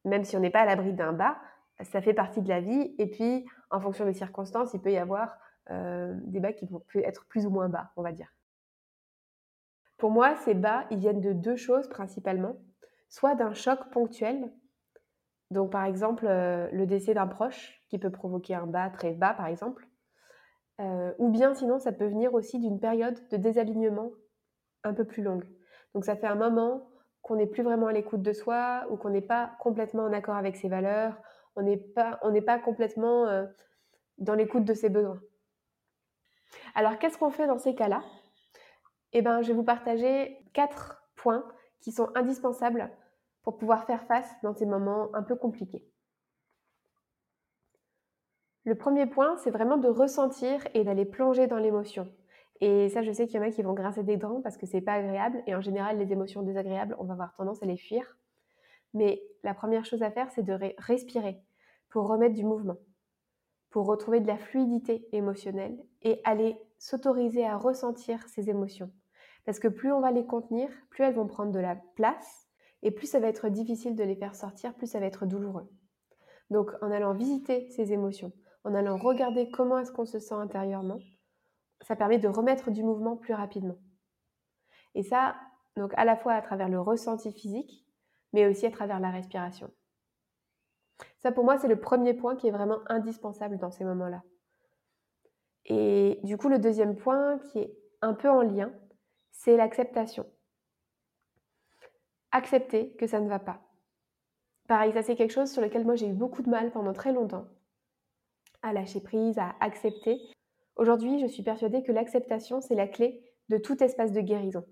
même 0.05 0.25
si 0.25 0.37
on 0.37 0.41
n'est 0.41 0.51
pas 0.51 0.61
à 0.61 0.67
l'abri 0.67 0.93
d'un 0.93 1.13
bas, 1.13 1.39
ça 1.83 2.03
fait 2.03 2.15
partie 2.15 2.43
de 2.43 2.49
la 2.49 2.61
vie. 2.61 2.95
Et 2.99 3.07
puis, 3.07 3.47
en 3.71 3.81
fonction 3.81 4.05
des 4.05 4.13
circonstances, 4.13 4.75
il 4.75 4.81
peut 4.81 4.93
y 4.93 4.99
avoir 4.99 5.35
euh, 5.71 6.15
des 6.25 6.41
bas 6.41 6.53
qui 6.53 6.67
vont 6.67 6.83
être 6.95 7.27
plus 7.27 7.47
ou 7.47 7.51
moins 7.51 7.69
bas, 7.69 7.91
on 7.97 8.03
va 8.03 8.13
dire. 8.13 8.35
Pour 9.97 10.11
moi, 10.11 10.35
ces 10.37 10.55
bas, 10.55 10.87
ils 10.91 10.99
viennent 10.99 11.21
de 11.21 11.33
deux 11.33 11.57
choses 11.57 11.89
principalement. 11.89 12.57
Soit 13.09 13.35
d'un 13.35 13.53
choc 13.53 13.91
ponctuel, 13.91 14.53
donc 15.51 15.73
par 15.73 15.85
exemple 15.85 16.27
euh, 16.27 16.69
le 16.73 16.87
décès 16.87 17.13
d'un 17.13 17.27
proche 17.27 17.83
qui 17.89 17.99
peut 17.99 18.11
provoquer 18.11 18.55
un 18.55 18.67
bas 18.67 18.89
très 18.89 19.13
bas 19.13 19.35
par 19.35 19.47
exemple, 19.47 19.89
euh, 20.81 21.13
ou 21.19 21.29
bien 21.29 21.55
sinon 21.55 21.79
ça 21.79 21.93
peut 21.93 22.07
venir 22.07 22.35
aussi 22.35 22.59
d'une 22.61 22.79
période 22.79 23.19
de 23.31 23.37
désalignement 23.37 24.11
un 24.85 24.95
peu 24.95 25.05
plus 25.05 25.23
longue. 25.23 25.45
Donc 25.95 26.05
ça 26.05 26.17
fait 26.17 26.27
un 26.27 26.35
moment 26.35 26.91
qu'on 27.23 27.37
n'est 27.37 27.47
plus 27.47 27.63
vraiment 27.63 27.89
à 27.89 27.93
l'écoute 27.93 28.23
de 28.23 28.33
soi 28.33 28.87
ou 28.91 28.97
qu'on 28.97 29.11
n'est 29.11 29.21
pas 29.21 29.53
complètement 29.61 30.05
en 30.05 30.13
accord 30.13 30.37
avec 30.37 30.57
ses 30.57 30.69
valeurs, 30.69 31.17
on 31.57 31.63
n'est 31.63 31.77
pas, 31.77 32.21
pas 32.47 32.59
complètement 32.59 33.27
euh, 33.27 33.47
dans 34.19 34.35
l'écoute 34.35 34.65
de 34.65 34.75
ses 34.75 34.89
besoins. 34.89 35.21
Alors 36.75 36.99
qu'est-ce 36.99 37.19
qu'on 37.19 37.31
fait 37.31 37.47
dans 37.47 37.59
ces 37.59 37.75
cas-là? 37.75 38.03
Eh 39.13 39.23
bien, 39.23 39.43
je 39.43 39.49
vais 39.49 39.55
vous 39.55 39.65
partager 39.65 40.39
quatre 40.53 41.03
points 41.17 41.45
qui 41.81 41.93
sont 41.93 42.11
indispensables 42.15 42.91
pour 43.43 43.59
pouvoir 43.59 43.85
faire 43.85 44.05
face 44.05 44.31
dans 44.43 44.55
ces 44.55 44.67
moments 44.67 45.15
un 45.15 45.23
peu 45.23 45.35
compliqués. 45.35 45.85
Le 48.65 48.75
premier 48.75 49.07
point, 49.07 49.37
c'est 49.39 49.51
vraiment 49.51 49.79
de 49.79 49.89
ressentir 49.89 50.63
et 50.75 50.85
d'aller 50.85 51.07
plonger 51.07 51.47
dans 51.47 51.59
l'émotion. 51.59 52.13
Et 52.61 52.91
ça, 52.91 53.03
je 53.03 53.11
sais 53.11 53.27
qu'il 53.27 53.37
y 53.37 53.39
en 53.43 53.47
a 53.47 53.51
qui 53.51 53.63
vont 53.63 53.73
grincer 53.73 54.03
des 54.03 54.17
dents 54.17 54.41
parce 54.43 54.57
que 54.57 54.67
c'est 54.67 54.81
pas 54.81 54.95
agréable. 54.95 55.43
Et 55.47 55.55
en 55.55 55.61
général, 55.61 55.99
les 55.99 56.13
émotions 56.13 56.43
désagréables, 56.43 56.95
on 56.99 57.05
va 57.05 57.15
avoir 57.15 57.35
tendance 57.35 57.63
à 57.63 57.67
les 57.67 57.79
fuir. 57.79 58.19
Mais 58.93 59.23
la 59.43 59.55
première 59.55 59.85
chose 59.85 60.03
à 60.03 60.11
faire, 60.11 60.31
c'est 60.31 60.43
de 60.43 60.59
respirer 60.79 61.41
pour 61.89 62.07
remettre 62.07 62.35
du 62.35 62.45
mouvement, 62.45 62.77
pour 63.71 63.87
retrouver 63.87 64.21
de 64.21 64.27
la 64.27 64.37
fluidité 64.37 65.09
émotionnelle 65.13 65.79
et 66.03 66.21
aller 66.25 66.57
s'autoriser 66.79 67.47
à 67.47 67.57
ressentir 67.57 68.27
ces 68.29 68.51
émotions. 68.51 68.91
Parce 69.45 69.59
que 69.59 69.69
plus 69.69 69.93
on 69.93 70.01
va 70.01 70.11
les 70.11 70.27
contenir, 70.27 70.69
plus 70.91 71.05
elles 71.05 71.15
vont 71.15 71.27
prendre 71.27 71.53
de 71.53 71.59
la 71.59 71.77
place 71.95 72.49
et 72.83 72.91
plus 72.91 73.07
ça 73.07 73.21
va 73.21 73.29
être 73.29 73.49
difficile 73.49 73.95
de 73.95 74.05
les 74.05 74.17
faire 74.17 74.35
sortir, 74.35 74.75
plus 74.75 74.87
ça 74.87 75.01
va 75.01 75.07
être 75.07 75.27
douloureux. 75.27 75.69
Donc 76.51 76.71
en 76.83 76.91
allant 76.91 77.15
visiter 77.15 77.69
ces 77.71 77.93
émotions, 77.93 78.33
en 78.65 78.75
allant 78.75 78.97
regarder 78.97 79.51
comment 79.51 79.79
est-ce 79.79 79.93
qu'on 79.93 80.05
se 80.05 80.19
sent 80.19 80.35
intérieurement, 80.35 80.99
ça 81.83 81.97
permet 81.97 82.19
de 82.19 82.29
remettre 82.29 82.71
du 82.71 82.83
mouvement 82.83 83.17
plus 83.17 83.35
rapidement. 83.35 83.79
Et 84.95 85.03
ça, 85.03 85.37
donc 85.77 85.93
à 85.97 86.05
la 86.05 86.17
fois 86.17 86.35
à 86.35 86.43
travers 86.43 86.69
le 86.69 86.81
ressenti 86.81 87.33
physique, 87.33 87.87
mais 88.33 88.47
aussi 88.47 88.67
à 88.67 88.71
travers 88.71 89.01
la 89.01 89.11
respiration. 89.11 89.71
Ça, 91.19 91.33
pour 91.33 91.45
moi, 91.45 91.59
c'est 91.59 91.69
le 91.69 91.81
premier 91.81 92.15
point 92.15 92.37
qui 92.37 92.49
est 92.49 92.53
vraiment 92.53 92.79
indispensable 92.87 93.59
dans 93.59 93.71
ces 93.71 93.85
moments-là. 93.85 94.23
Et 95.67 96.21
du 96.25 96.37
coup, 96.37 96.49
le 96.49 96.59
deuxième 96.59 96.97
point 96.97 97.39
qui 97.39 97.59
est 97.59 97.79
un 98.03 98.15
peu 98.15 98.29
en 98.29 98.43
lien, 98.43 98.73
c'est 99.31 99.57
l'acceptation. 99.57 100.27
Accepter 102.33 102.95
que 102.97 103.07
ça 103.07 103.21
ne 103.21 103.29
va 103.29 103.39
pas. 103.39 103.61
Pareil, 104.69 104.93
ça 104.93 105.03
c'est 105.03 105.17
quelque 105.17 105.33
chose 105.33 105.51
sur 105.51 105.63
lequel 105.63 105.85
moi 105.85 105.97
j'ai 105.97 106.07
eu 106.07 106.13
beaucoup 106.13 106.43
de 106.43 106.51
mal 106.51 106.71
pendant 106.71 106.93
très 106.93 107.13
longtemps. 107.13 107.47
À 108.63 108.73
lâcher 108.73 109.01
prise, 109.01 109.39
à 109.39 109.55
accepter. 109.61 110.21
Aujourd'hui, 110.77 111.21
je 111.21 111.27
suis 111.27 111.43
persuadée 111.43 111.83
que 111.83 111.93
l'acceptation, 111.93 112.61
c'est 112.61 112.75
la 112.75 112.89
clé 112.89 113.23
de 113.49 113.59
tout 113.59 113.83
espace 113.83 114.13
de 114.13 114.21
guérison. 114.21 114.65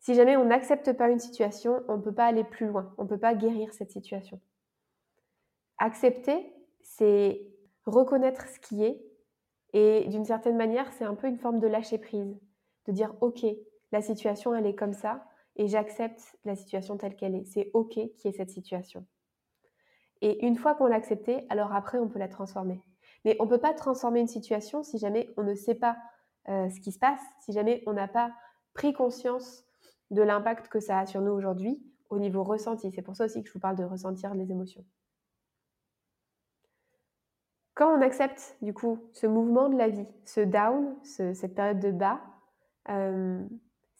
Si 0.00 0.14
jamais 0.14 0.36
on 0.36 0.44
n'accepte 0.44 0.92
pas 0.92 1.10
une 1.10 1.18
situation, 1.18 1.82
on 1.88 1.96
ne 1.96 2.02
peut 2.02 2.14
pas 2.14 2.26
aller 2.26 2.44
plus 2.44 2.66
loin, 2.66 2.94
on 2.96 3.04
ne 3.04 3.08
peut 3.08 3.18
pas 3.18 3.34
guérir 3.34 3.72
cette 3.72 3.90
situation. 3.90 4.40
Accepter, 5.78 6.52
c'est 6.82 7.42
reconnaître 7.84 8.46
ce 8.48 8.60
qui 8.60 8.84
est 8.84 9.02
et 9.72 10.06
d'une 10.08 10.24
certaine 10.24 10.56
manière, 10.56 10.92
c'est 10.92 11.04
un 11.04 11.14
peu 11.14 11.26
une 11.26 11.38
forme 11.38 11.58
de 11.58 11.66
lâcher 11.66 11.98
prise, 11.98 12.38
de 12.86 12.92
dire 12.92 13.14
ok, 13.20 13.44
la 13.92 14.00
situation 14.00 14.54
elle 14.54 14.66
est 14.66 14.74
comme 14.74 14.92
ça 14.92 15.26
et 15.56 15.68
j'accepte 15.68 16.38
la 16.44 16.54
situation 16.54 16.96
telle 16.96 17.16
qu'elle 17.16 17.34
est. 17.34 17.44
C'est 17.44 17.70
ok 17.74 17.94
qui 17.94 18.28
est 18.28 18.32
cette 18.32 18.50
situation. 18.50 19.04
Et 20.22 20.46
une 20.46 20.56
fois 20.56 20.74
qu'on 20.74 20.86
l'a 20.86 20.96
acceptée, 20.96 21.44
alors 21.50 21.74
après 21.74 21.98
on 21.98 22.08
peut 22.08 22.18
la 22.18 22.28
transformer. 22.28 22.80
Mais 23.26 23.36
on 23.40 23.44
ne 23.44 23.50
peut 23.50 23.58
pas 23.58 23.74
transformer 23.74 24.20
une 24.20 24.28
situation 24.28 24.84
si 24.84 24.98
jamais 24.98 25.34
on 25.36 25.42
ne 25.42 25.56
sait 25.56 25.74
pas 25.74 25.98
euh, 26.48 26.70
ce 26.70 26.80
qui 26.80 26.92
se 26.92 26.98
passe, 26.98 27.20
si 27.40 27.52
jamais 27.52 27.82
on 27.86 27.92
n'a 27.92 28.06
pas 28.06 28.30
pris 28.72 28.92
conscience 28.92 29.64
de 30.12 30.22
l'impact 30.22 30.68
que 30.68 30.78
ça 30.78 31.00
a 31.00 31.06
sur 31.06 31.20
nous 31.20 31.32
aujourd'hui 31.32 31.82
au 32.08 32.20
niveau 32.20 32.44
ressenti. 32.44 32.92
C'est 32.92 33.02
pour 33.02 33.16
ça 33.16 33.24
aussi 33.24 33.42
que 33.42 33.48
je 33.48 33.52
vous 33.52 33.58
parle 33.58 33.74
de 33.74 33.82
ressentir 33.82 34.32
les 34.32 34.52
émotions. 34.52 34.84
Quand 37.74 37.98
on 37.98 38.00
accepte 38.00 38.56
du 38.62 38.72
coup 38.72 39.00
ce 39.12 39.26
mouvement 39.26 39.68
de 39.68 39.76
la 39.76 39.88
vie, 39.88 40.06
ce 40.24 40.40
down, 40.40 40.96
cette 41.02 41.56
période 41.56 41.80
de 41.80 41.90
bas, 41.90 42.20
euh, 42.90 43.44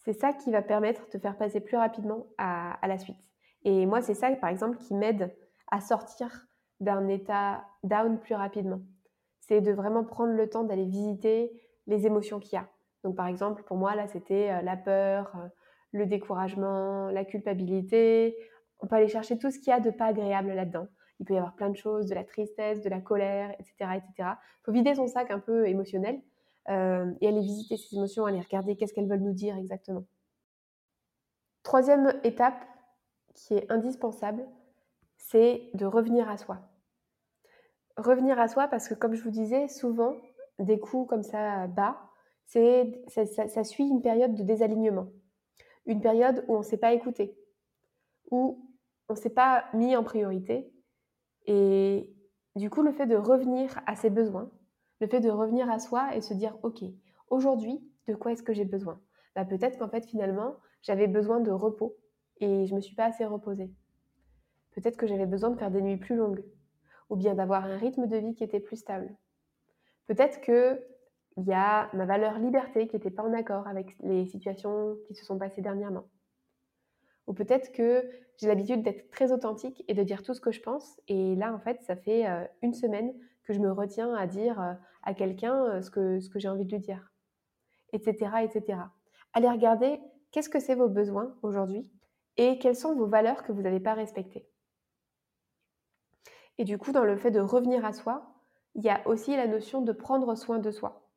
c'est 0.04 0.12
ça 0.12 0.35
qui 0.35 0.52
va 0.52 0.62
permettre 0.62 1.02
de 1.12 1.18
faire 1.18 1.37
passer 1.37 1.61
plus 1.61 1.76
rapidement 1.76 2.26
à, 2.38 2.78
la 2.87 2.97
suite. 2.97 3.18
Et 3.64 3.87
moi, 3.87 4.02
c'est 4.02 4.14
ça, 4.14 4.30
par 4.37 4.50
exemple, 4.50 4.78
qui 4.78 4.95
m'aide 4.95 5.37
à 5.68 5.80
sortir 5.80 6.47
d'un 6.78 7.09
état 7.09 7.64
down 7.83 8.21
plus 8.21 8.37
rapidement. 8.37 8.80
C'est 9.49 9.61
de 9.61 9.73
vraiment 9.73 10.05
prendre 10.05 10.33
le 10.33 10.49
temps 10.49 10.65
d'aller 10.65 10.87
visiter 10.87 11.53
les 11.87 12.07
émotions 12.07 12.41
qu'il 12.41 12.55
y 12.55 12.59
a. 12.59 12.69
Donc, 13.05 13.17
par 13.17 13.26
exemple, 13.26 13.62
pour 13.62 13.76
moi, 13.76 13.95
là, 13.95 14.09
c'était 14.09 14.50
euh, 14.50 14.62
la 14.62 14.76
peur, 14.76 15.33
euh, 15.37 15.49
le 15.93 16.07
découragement, 16.07 17.09
la 17.11 17.25
culpabilité. 17.25 18.37
On 18.81 18.87
peut 18.87 18.97
aller 18.97 19.09
chercher 19.09 19.38
tout 19.38 19.50
ce 19.50 19.59
qu'il 19.59 19.69
y 19.69 19.73
a 19.73 19.81
de 19.81 19.91
pas 19.91 20.07
agréable 20.07 20.53
là-dedans. 20.53 20.88
Il 21.21 21.26
peut 21.26 21.35
y 21.35 21.38
avoir 21.38 21.55
plein 21.55 21.71
de 21.71 21.76
choses, 21.76 22.07
de 22.07 22.15
la 22.15 22.25
tristesse, 22.25 22.83
de 22.83 22.91
la 22.91 23.00
colère, 23.00 23.50
etc. 23.53 23.75
etc. 23.97 24.12
Il 24.19 24.65
faut 24.65 24.73
vider 24.73 24.95
son 24.95 25.07
sac 25.07 25.31
un 25.31 25.38
peu 25.38 25.67
émotionnel 25.67 26.21
euh, 26.69 27.12
et 27.21 27.29
aller 27.29 27.41
visiter 27.41 27.76
ces 27.76 27.97
émotions, 27.97 28.26
aller 28.26 28.41
regarder 28.41 28.76
qu'est-ce 28.76 28.93
qu'elles 28.93 29.09
veulent 29.09 29.23
nous 29.23 29.33
dire 29.33 29.57
exactement. 29.57 30.05
Troisième 31.62 32.12
étape 32.25 32.67
qui 33.35 33.55
est 33.55 33.71
indispensable, 33.71 34.45
c'est 35.17 35.71
de 35.75 35.87
revenir 35.87 36.29
à 36.29 36.37
soi. 36.37 36.59
Revenir 37.97 38.38
à 38.38 38.49
soi 38.49 38.69
parce 38.69 38.88
que 38.88 38.95
comme 38.95 39.15
je 39.15 39.23
vous 39.23 39.31
disais, 39.31 39.69
souvent, 39.69 40.17
des 40.59 40.79
coups 40.79 41.09
comme 41.09 41.23
ça 41.23 41.67
bas, 41.67 41.99
c'est, 42.47 43.03
ça, 43.09 43.65
suit 43.65 43.88
une 43.88 44.03
période 44.03 44.35
de 44.35 44.43
désalignement. 44.43 45.09
Une 45.87 46.00
période 46.00 46.45
où 46.49 46.55
on 46.55 46.59
ne 46.59 46.65
s'est 46.65 46.76
pas 46.76 46.93
écouté, 46.93 47.37
où 48.31 48.71
on 49.09 49.15
ne 49.15 49.19
s'est 49.19 49.31
pas 49.31 49.65
mis 49.73 49.97
en 49.97 50.05
priorité, 50.05 50.73
et 51.47 52.12
du 52.57 52.71
coup, 52.71 52.83
le 52.83 52.93
fait 52.93 53.07
de 53.07 53.17
revenir 53.17 53.81
à 53.87 53.97
ses 53.97 54.11
besoins, 54.11 54.50
le 55.00 55.07
fait 55.07 55.21
de 55.21 55.31
revenir 55.31 55.71
à 55.71 55.79
soi 55.79 56.15
et 56.17 56.21
se 56.21 56.35
dire, 56.35 56.57
OK, 56.62 56.83
aujourd'hui, 57.29 57.81
de 58.09 58.15
quoi 58.15 58.33
est-ce 58.33 58.43
que 58.43 58.53
j'ai 58.53 58.65
besoin? 58.65 59.00
Bah, 59.35 59.45
Peut-être 59.45 59.79
qu'en 59.79 59.88
fait, 59.88 60.07
finalement, 60.07 60.57
j'avais 60.83 61.07
besoin 61.07 61.41
de 61.41 61.50
repos 61.50 61.97
et 62.38 62.67
je 62.67 62.73
ne 62.73 62.76
me 62.76 62.81
suis 62.81 62.95
pas 62.95 63.05
assez 63.05 63.25
reposée. 63.25 63.71
Peut-être 64.73 64.97
que 64.97 65.07
j'avais 65.07 65.26
besoin 65.26 65.50
de 65.50 65.57
faire 65.57 65.71
des 65.71 65.83
nuits 65.83 65.97
plus 65.97 66.17
longues 66.17 66.45
ou 67.08 67.16
bien 67.16 67.34
d'avoir 67.34 67.64
un 67.64 67.76
rythme 67.76 68.06
de 68.06 68.16
vie 68.16 68.34
qui 68.34 68.44
était 68.44 68.60
plus 68.60 68.76
stable. 68.76 69.14
Peut-être 70.06 70.40
qu'il 70.40 71.46
y 71.46 71.52
a 71.52 71.90
ma 71.92 72.06
valeur 72.06 72.38
liberté 72.38 72.86
qui 72.86 72.96
n'était 72.96 73.10
pas 73.10 73.22
en 73.22 73.32
accord 73.32 73.66
avec 73.66 73.96
les 74.00 74.26
situations 74.26 74.96
qui 75.06 75.14
se 75.14 75.25
sont 75.25 75.38
passées 75.38 75.62
dernièrement. 75.62 76.08
Ou 77.26 77.32
peut-être 77.32 77.72
que 77.72 78.08
j'ai 78.38 78.48
l'habitude 78.48 78.82
d'être 78.82 79.10
très 79.10 79.32
authentique 79.32 79.82
et 79.88 79.94
de 79.94 80.02
dire 80.02 80.22
tout 80.22 80.34
ce 80.34 80.40
que 80.40 80.52
je 80.52 80.60
pense. 80.60 81.00
Et 81.08 81.34
là, 81.34 81.52
en 81.52 81.58
fait, 81.58 81.82
ça 81.82 81.96
fait 81.96 82.28
euh, 82.28 82.44
une 82.62 82.75
semaine 82.75 83.12
que 83.44 83.52
je 83.52 83.60
me 83.60 83.72
retiens 83.72 84.14
à 84.14 84.26
dire 84.26 84.60
euh, 84.60 84.75
à 85.02 85.14
quelqu'un 85.14 85.64
euh, 85.64 85.82
ce 85.82 85.90
que, 85.90 86.20
ce 86.20 86.28
que 86.28 86.38
j'ai 86.38 86.48
envie 86.48 86.64
de 86.64 86.72
lui 86.72 86.80
dire. 86.80 87.12
Etc. 87.92 88.14
etc. 88.42 88.78
Allez 89.32 89.48
regarder 89.48 90.00
qu'est-ce 90.30 90.48
que 90.48 90.60
c'est 90.60 90.75
vos 90.75 90.88
besoins 90.88 91.34
aujourd'hui 91.42 91.90
et 92.36 92.58
quelles 92.58 92.76
sont 92.76 92.94
vos 92.94 93.06
valeurs 93.06 93.42
que 93.42 93.52
vous 93.52 93.62
n'avez 93.62 93.80
pas 93.80 93.94
respectées. 93.94 94.48
Et 96.58 96.64
du 96.64 96.78
coup, 96.78 96.92
dans 96.92 97.04
le 97.04 97.16
fait 97.16 97.30
de 97.30 97.40
revenir 97.40 97.84
à 97.84 97.92
soi, 97.92 98.34
il 98.75 98.84
y 98.84 98.90
a 98.90 99.06
aussi 99.06 99.36
la 99.36 99.46
notion 99.46 99.82
de 99.82 99.92
prendre 99.92 100.34
soin 100.34 100.58
de 100.58 100.70
soi. 100.70 101.08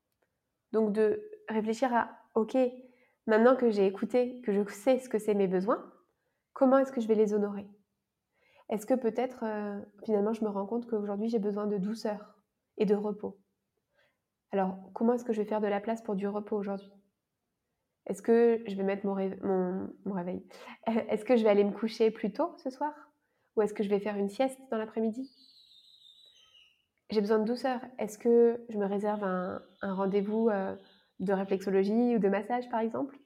Donc 0.71 0.91
de 0.93 1.21
réfléchir 1.47 1.93
à, 1.93 2.09
OK, 2.35 2.57
maintenant 3.27 3.55
que 3.55 3.69
j'ai 3.69 3.85
écouté, 3.85 4.41
que 4.41 4.51
je 4.51 4.67
sais 4.69 4.99
ce 4.99 5.09
que 5.09 5.19
c'est 5.19 5.33
mes 5.33 5.47
besoins, 5.47 5.83
comment 6.53 6.77
est-ce 6.77 6.91
que 6.91 7.01
je 7.01 7.07
vais 7.07 7.15
les 7.15 7.33
honorer? 7.33 7.67
Est-ce 8.69 8.85
que 8.85 8.93
peut-être, 8.93 9.43
euh, 9.43 9.79
finalement, 10.03 10.33
je 10.33 10.43
me 10.43 10.49
rends 10.49 10.65
compte 10.65 10.87
qu'aujourd'hui, 10.87 11.29
j'ai 11.29 11.39
besoin 11.39 11.65
de 11.65 11.77
douceur 11.77 12.35
et 12.77 12.85
de 12.85 12.95
repos? 12.95 13.39
Alors, 14.51 14.77
comment 14.93 15.13
est-ce 15.13 15.25
que 15.25 15.33
je 15.33 15.41
vais 15.41 15.47
faire 15.47 15.61
de 15.61 15.67
la 15.67 15.79
place 15.79 16.01
pour 16.01 16.15
du 16.15 16.27
repos 16.27 16.55
aujourd'hui? 16.55 16.91
Est-ce 18.05 18.21
que 18.21 18.63
je 18.67 18.75
vais 18.75 18.83
mettre 18.83 19.05
mon, 19.05 19.15
mon, 20.05 20.13
réveil? 20.13 20.43
Est-ce 20.87 21.25
que 21.25 21.35
je 21.35 21.43
vais 21.43 21.49
aller 21.49 21.63
me 21.63 21.71
coucher 21.71 22.09
plus 22.09 22.31
tôt 22.31 22.55
ce 22.57 22.69
soir? 22.69 22.93
Ou 23.55 23.61
est-ce 23.61 23.73
que 23.73 23.83
je 23.83 23.89
vais 23.89 23.99
faire 23.99 24.17
une 24.17 24.29
sieste 24.29 24.59
dans 24.71 24.77
l'après-midi? 24.77 25.31
J'ai 27.09 27.21
besoin 27.21 27.39
de 27.39 27.45
douceur. 27.45 27.81
Est-ce 27.97 28.17
que 28.17 28.63
je 28.69 28.77
me 28.77 28.85
réserve 28.85 29.23
un, 29.23 29.61
rendez-vous 29.81 30.49
euh, 30.49 30.75
de 31.19 31.33
réflexologie 31.33 32.15
ou 32.15 32.19
de 32.19 32.29
massage, 32.29 32.69
par 32.69 32.79
exemple? 32.79 33.17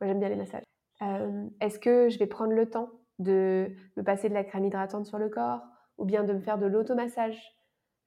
Moi, 0.00 0.08
j'aime 0.08 0.20
bien 0.20 0.28
les 0.28 0.36
massages. 0.36 0.64
Euh, 1.02 1.48
est-ce 1.60 1.78
que 1.78 2.10
je 2.10 2.18
vais 2.18 2.26
prendre 2.26 2.52
le 2.52 2.68
temps 2.68 2.90
de 3.18 3.74
me 3.96 4.02
passer 4.02 4.28
de 4.28 4.34
la 4.34 4.44
crème 4.44 4.66
hydratante 4.66 5.06
sur 5.06 5.18
le 5.18 5.28
corps 5.28 5.62
ou 5.96 6.04
bien 6.04 6.24
de 6.24 6.34
me 6.34 6.40
faire 6.40 6.58
de 6.58 6.66
l'automassage? 6.66 7.56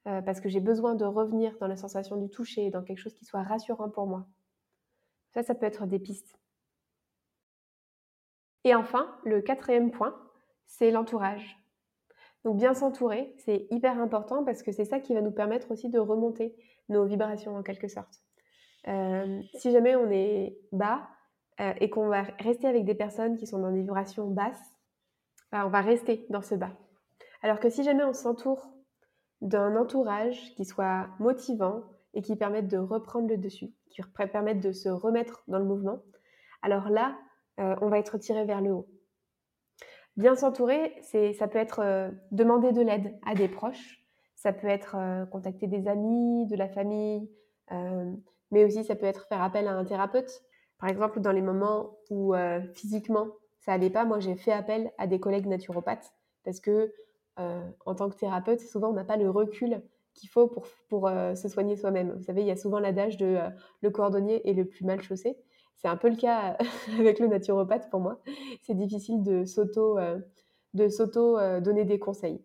Euh, 0.06 0.20
parce 0.20 0.40
que 0.40 0.50
j'ai 0.50 0.60
besoin 0.60 0.94
de 0.94 1.04
revenir 1.04 1.56
dans 1.60 1.66
la 1.66 1.76
sensation 1.76 2.16
du 2.16 2.28
toucher, 2.28 2.70
dans 2.70 2.82
quelque 2.82 2.98
chose 2.98 3.14
qui 3.14 3.24
soit 3.24 3.42
rassurant 3.42 3.88
pour 3.88 4.06
moi. 4.06 4.26
Ça, 5.32 5.42
ça 5.42 5.54
peut 5.54 5.66
être 5.66 5.86
des 5.86 5.98
pistes. 5.98 6.38
Et 8.64 8.74
enfin, 8.74 9.18
le 9.24 9.40
quatrième 9.40 9.90
point, 9.90 10.14
c'est 10.66 10.90
l'entourage. 10.90 11.58
Donc 12.44 12.56
bien 12.56 12.74
s'entourer, 12.74 13.34
c'est 13.38 13.66
hyper 13.70 13.98
important 14.00 14.44
parce 14.44 14.62
que 14.62 14.72
c'est 14.72 14.84
ça 14.84 15.00
qui 15.00 15.14
va 15.14 15.22
nous 15.22 15.30
permettre 15.30 15.70
aussi 15.70 15.88
de 15.88 15.98
remonter 15.98 16.54
nos 16.88 17.06
vibrations 17.06 17.56
en 17.56 17.62
quelque 17.62 17.88
sorte. 17.88 18.22
Euh, 18.86 19.40
si 19.54 19.70
jamais 19.70 19.96
on 19.96 20.10
est 20.10 20.58
bas, 20.72 21.08
euh, 21.60 21.72
et 21.80 21.88
qu'on 21.88 22.08
va 22.08 22.22
rester 22.40 22.66
avec 22.66 22.84
des 22.84 22.96
personnes 22.96 23.36
qui 23.36 23.46
sont 23.46 23.60
dans 23.60 23.70
des 23.70 23.80
vibrations 23.80 24.26
basses, 24.26 24.74
bah, 25.52 25.64
on 25.66 25.68
va 25.68 25.82
rester 25.82 26.26
dans 26.28 26.42
ce 26.42 26.56
bas. 26.56 26.72
Alors 27.42 27.60
que 27.60 27.70
si 27.70 27.84
jamais 27.84 28.02
on 28.02 28.12
s'entoure 28.12 28.72
d'un 29.40 29.76
entourage 29.76 30.52
qui 30.56 30.64
soit 30.64 31.06
motivant 31.20 31.84
et 32.12 32.22
qui 32.22 32.34
permette 32.34 32.66
de 32.66 32.78
reprendre 32.78 33.28
le 33.28 33.36
dessus, 33.36 33.72
qui 33.90 34.02
permette 34.32 34.60
de 34.60 34.72
se 34.72 34.88
remettre 34.88 35.44
dans 35.46 35.60
le 35.60 35.64
mouvement, 35.64 36.00
alors 36.62 36.88
là, 36.88 37.16
euh, 37.60 37.76
on 37.82 37.88
va 37.88 38.00
être 38.00 38.18
tiré 38.18 38.44
vers 38.44 38.60
le 38.60 38.72
haut. 38.72 38.88
Bien 40.16 40.36
s'entourer, 40.36 40.94
ça 41.02 41.48
peut 41.48 41.58
être 41.58 41.80
euh, 41.80 42.10
demander 42.30 42.72
de 42.72 42.82
l'aide 42.82 43.18
à 43.26 43.34
des 43.34 43.48
proches, 43.48 44.04
ça 44.36 44.52
peut 44.52 44.68
être 44.68 44.96
contacter 45.30 45.66
des 45.66 45.88
amis, 45.88 46.46
de 46.46 46.54
la 46.54 46.68
famille, 46.68 47.30
mais 48.50 48.64
aussi 48.64 48.84
ça 48.84 48.94
peut 48.94 49.06
être 49.06 49.26
faire 49.26 49.42
appel 49.42 49.66
à 49.66 49.72
un 49.72 49.84
thérapeute 49.84 50.44
par 50.78 50.88
exemple, 50.88 51.20
dans 51.20 51.32
les 51.32 51.40
moments 51.40 51.96
où 52.10 52.34
euh, 52.34 52.60
physiquement 52.74 53.28
ça 53.60 53.72
allait 53.72 53.88
pas, 53.88 54.04
moi 54.04 54.18
j'ai 54.18 54.36
fait 54.36 54.52
appel 54.52 54.92
à 54.98 55.06
des 55.06 55.18
collègues 55.18 55.46
naturopathes 55.46 56.12
parce 56.44 56.60
que 56.60 56.92
euh, 57.38 57.66
en 57.86 57.94
tant 57.94 58.10
que 58.10 58.16
thérapeute, 58.16 58.60
souvent 58.60 58.90
on 58.90 58.92
n'a 58.92 59.04
pas 59.04 59.16
le 59.16 59.30
recul 59.30 59.82
qu'il 60.12 60.28
faut 60.28 60.46
pour, 60.88 61.08
euh, 61.08 61.34
se 61.34 61.48
soigner 61.48 61.76
soi-même. 61.76 62.12
Vous 62.12 62.22
savez, 62.24 62.42
il 62.42 62.46
y 62.46 62.50
a 62.50 62.56
souvent 62.56 62.78
l'adage 62.78 63.16
de 63.16 63.38
le 63.80 63.90
cordonnier 63.90 64.46
est 64.48 64.52
le 64.52 64.66
plus 64.66 64.84
mal 64.84 65.00
chaussé. 65.00 65.38
C'est 65.76 65.88
un 65.88 65.96
peu 65.96 66.08
le 66.08 66.16
cas 66.16 66.56
avec 66.98 67.18
le 67.18 67.28
naturopathe 67.28 67.90
pour 67.90 68.00
moi. 68.00 68.20
C'est 68.62 68.74
difficile 68.74 69.22
de 69.22 69.44
s'auto 69.44 69.98
de 70.74 70.88
s'auto 70.88 71.38
donner 71.60 71.84
des 71.84 71.98
conseils. 71.98 72.42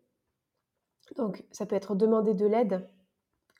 Donc 1.15 1.43
ça 1.51 1.65
peut 1.65 1.75
être 1.75 1.95
demander 1.95 2.33
de 2.33 2.45
l'aide 2.45 2.87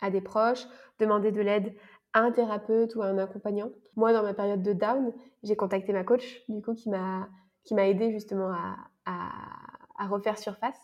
à 0.02 0.10
des 0.10 0.22
proches, 0.22 0.68
demander 1.00 1.32
de 1.32 1.42
l'aide 1.42 1.76
à 2.14 2.22
un 2.22 2.32
thérapeute 2.32 2.96
ou 2.96 3.02
à 3.02 3.08
un 3.08 3.18
accompagnant. 3.18 3.72
Moi, 3.96 4.14
dans 4.14 4.24
ma 4.24 4.34
période 4.34 4.64
de 4.64 4.74
down, 4.74 5.14
j'ai 5.44 5.56
contacté 5.56 5.94
ma 5.94 6.04
coach, 6.04 6.44
du 6.50 6.62
coup, 6.62 6.74
qui 6.74 6.90
m'a 6.90 7.30
qui 7.64 7.76
m'a 7.76 7.88
aidé 7.88 8.12
justement 8.12 8.52
à, 8.52 8.78
à, 9.06 10.08
refaire 10.08 10.40
surface, 10.40 10.80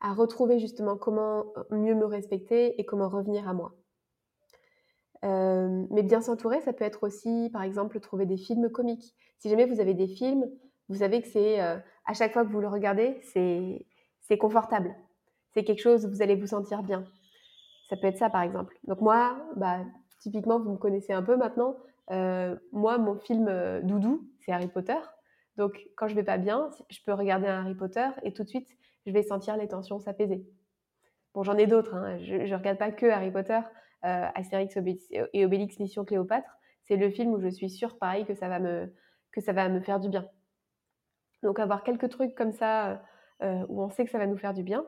à 0.00 0.12
retrouver 0.12 0.58
justement 0.60 0.96
comment 0.96 1.46
mieux 1.70 1.94
me 1.94 2.04
respecter 2.04 2.78
et 2.80 2.84
comment 2.84 3.08
revenir 3.08 3.48
à 3.48 3.54
moi. 3.54 3.74
Euh, 5.24 5.86
mais 5.90 6.02
bien 6.02 6.20
s'entourer, 6.20 6.60
ça 6.60 6.72
peut 6.72 6.84
être 6.84 7.02
aussi, 7.02 7.50
par 7.52 7.62
exemple, 7.62 7.98
trouver 8.00 8.26
des 8.26 8.36
films 8.36 8.70
comiques. 8.70 9.14
Si 9.38 9.48
jamais 9.48 9.66
vous 9.66 9.80
avez 9.80 9.94
des 9.94 10.06
films, 10.06 10.50
vous 10.88 10.96
savez 10.96 11.22
que 11.22 11.28
c'est 11.28 11.60
euh, 11.62 11.78
à 12.06 12.12
chaque 12.12 12.32
fois 12.32 12.44
que 12.44 12.50
vous 12.50 12.60
le 12.60 12.68
regardez, 12.68 13.20
c'est 13.22 14.38
confortable. 14.38 14.94
C'est 15.52 15.64
quelque 15.64 15.82
chose 15.82 16.04
où 16.04 16.10
vous 16.10 16.22
allez 16.22 16.34
vous 16.34 16.48
sentir 16.48 16.82
bien. 16.82 17.04
Ça 17.88 17.96
peut 17.96 18.06
être 18.06 18.18
ça, 18.18 18.28
par 18.28 18.42
exemple. 18.42 18.76
Donc 18.84 19.00
moi, 19.00 19.36
bah, 19.56 19.78
typiquement, 20.20 20.58
vous 20.58 20.72
me 20.72 20.78
connaissez 20.78 21.12
un 21.12 21.22
peu 21.22 21.36
maintenant. 21.36 21.76
Euh, 22.10 22.56
moi, 22.72 22.98
mon 22.98 23.16
film 23.16 23.80
doudou, 23.82 24.28
c'est 24.40 24.52
Harry 24.52 24.68
Potter. 24.68 24.98
Donc 25.56 25.86
quand 25.96 26.08
je 26.08 26.14
vais 26.14 26.24
pas 26.24 26.38
bien, 26.38 26.70
je 26.90 26.98
peux 27.06 27.12
regarder 27.12 27.46
un 27.46 27.60
Harry 27.60 27.74
Potter 27.74 28.08
et 28.22 28.32
tout 28.32 28.42
de 28.42 28.48
suite, 28.48 28.68
je 29.06 29.12
vais 29.12 29.22
sentir 29.22 29.56
les 29.56 29.68
tensions 29.68 30.00
s'apaiser. 30.00 30.44
Bon, 31.32 31.42
j'en 31.42 31.56
ai 31.56 31.66
d'autres. 31.66 31.94
Hein. 31.94 32.18
Je 32.18 32.34
ne 32.34 32.56
regarde 32.56 32.78
pas 32.78 32.90
que 32.90 33.06
Harry 33.06 33.30
Potter. 33.30 33.60
Euh, 34.04 34.26
Astérix 34.34 34.76
et 35.10 35.44
Obélix 35.46 35.78
Mission 35.78 36.04
Cléopâtre, 36.04 36.58
c'est 36.82 36.96
le 36.96 37.08
film 37.08 37.32
où 37.32 37.40
je 37.40 37.48
suis 37.48 37.70
sûre, 37.70 37.96
pareil, 37.96 38.26
que 38.26 38.34
ça 38.34 38.48
va 38.48 38.58
me, 38.58 38.92
que 39.32 39.40
ça 39.40 39.54
va 39.54 39.70
me 39.70 39.80
faire 39.80 39.98
du 39.98 40.10
bien. 40.10 40.28
Donc 41.42 41.58
avoir 41.58 41.82
quelques 41.82 42.10
trucs 42.10 42.34
comme 42.34 42.52
ça 42.52 43.02
euh, 43.42 43.64
où 43.70 43.82
on 43.82 43.88
sait 43.88 44.04
que 44.04 44.10
ça 44.10 44.18
va 44.18 44.26
nous 44.26 44.36
faire 44.36 44.52
du 44.52 44.62
bien. 44.62 44.84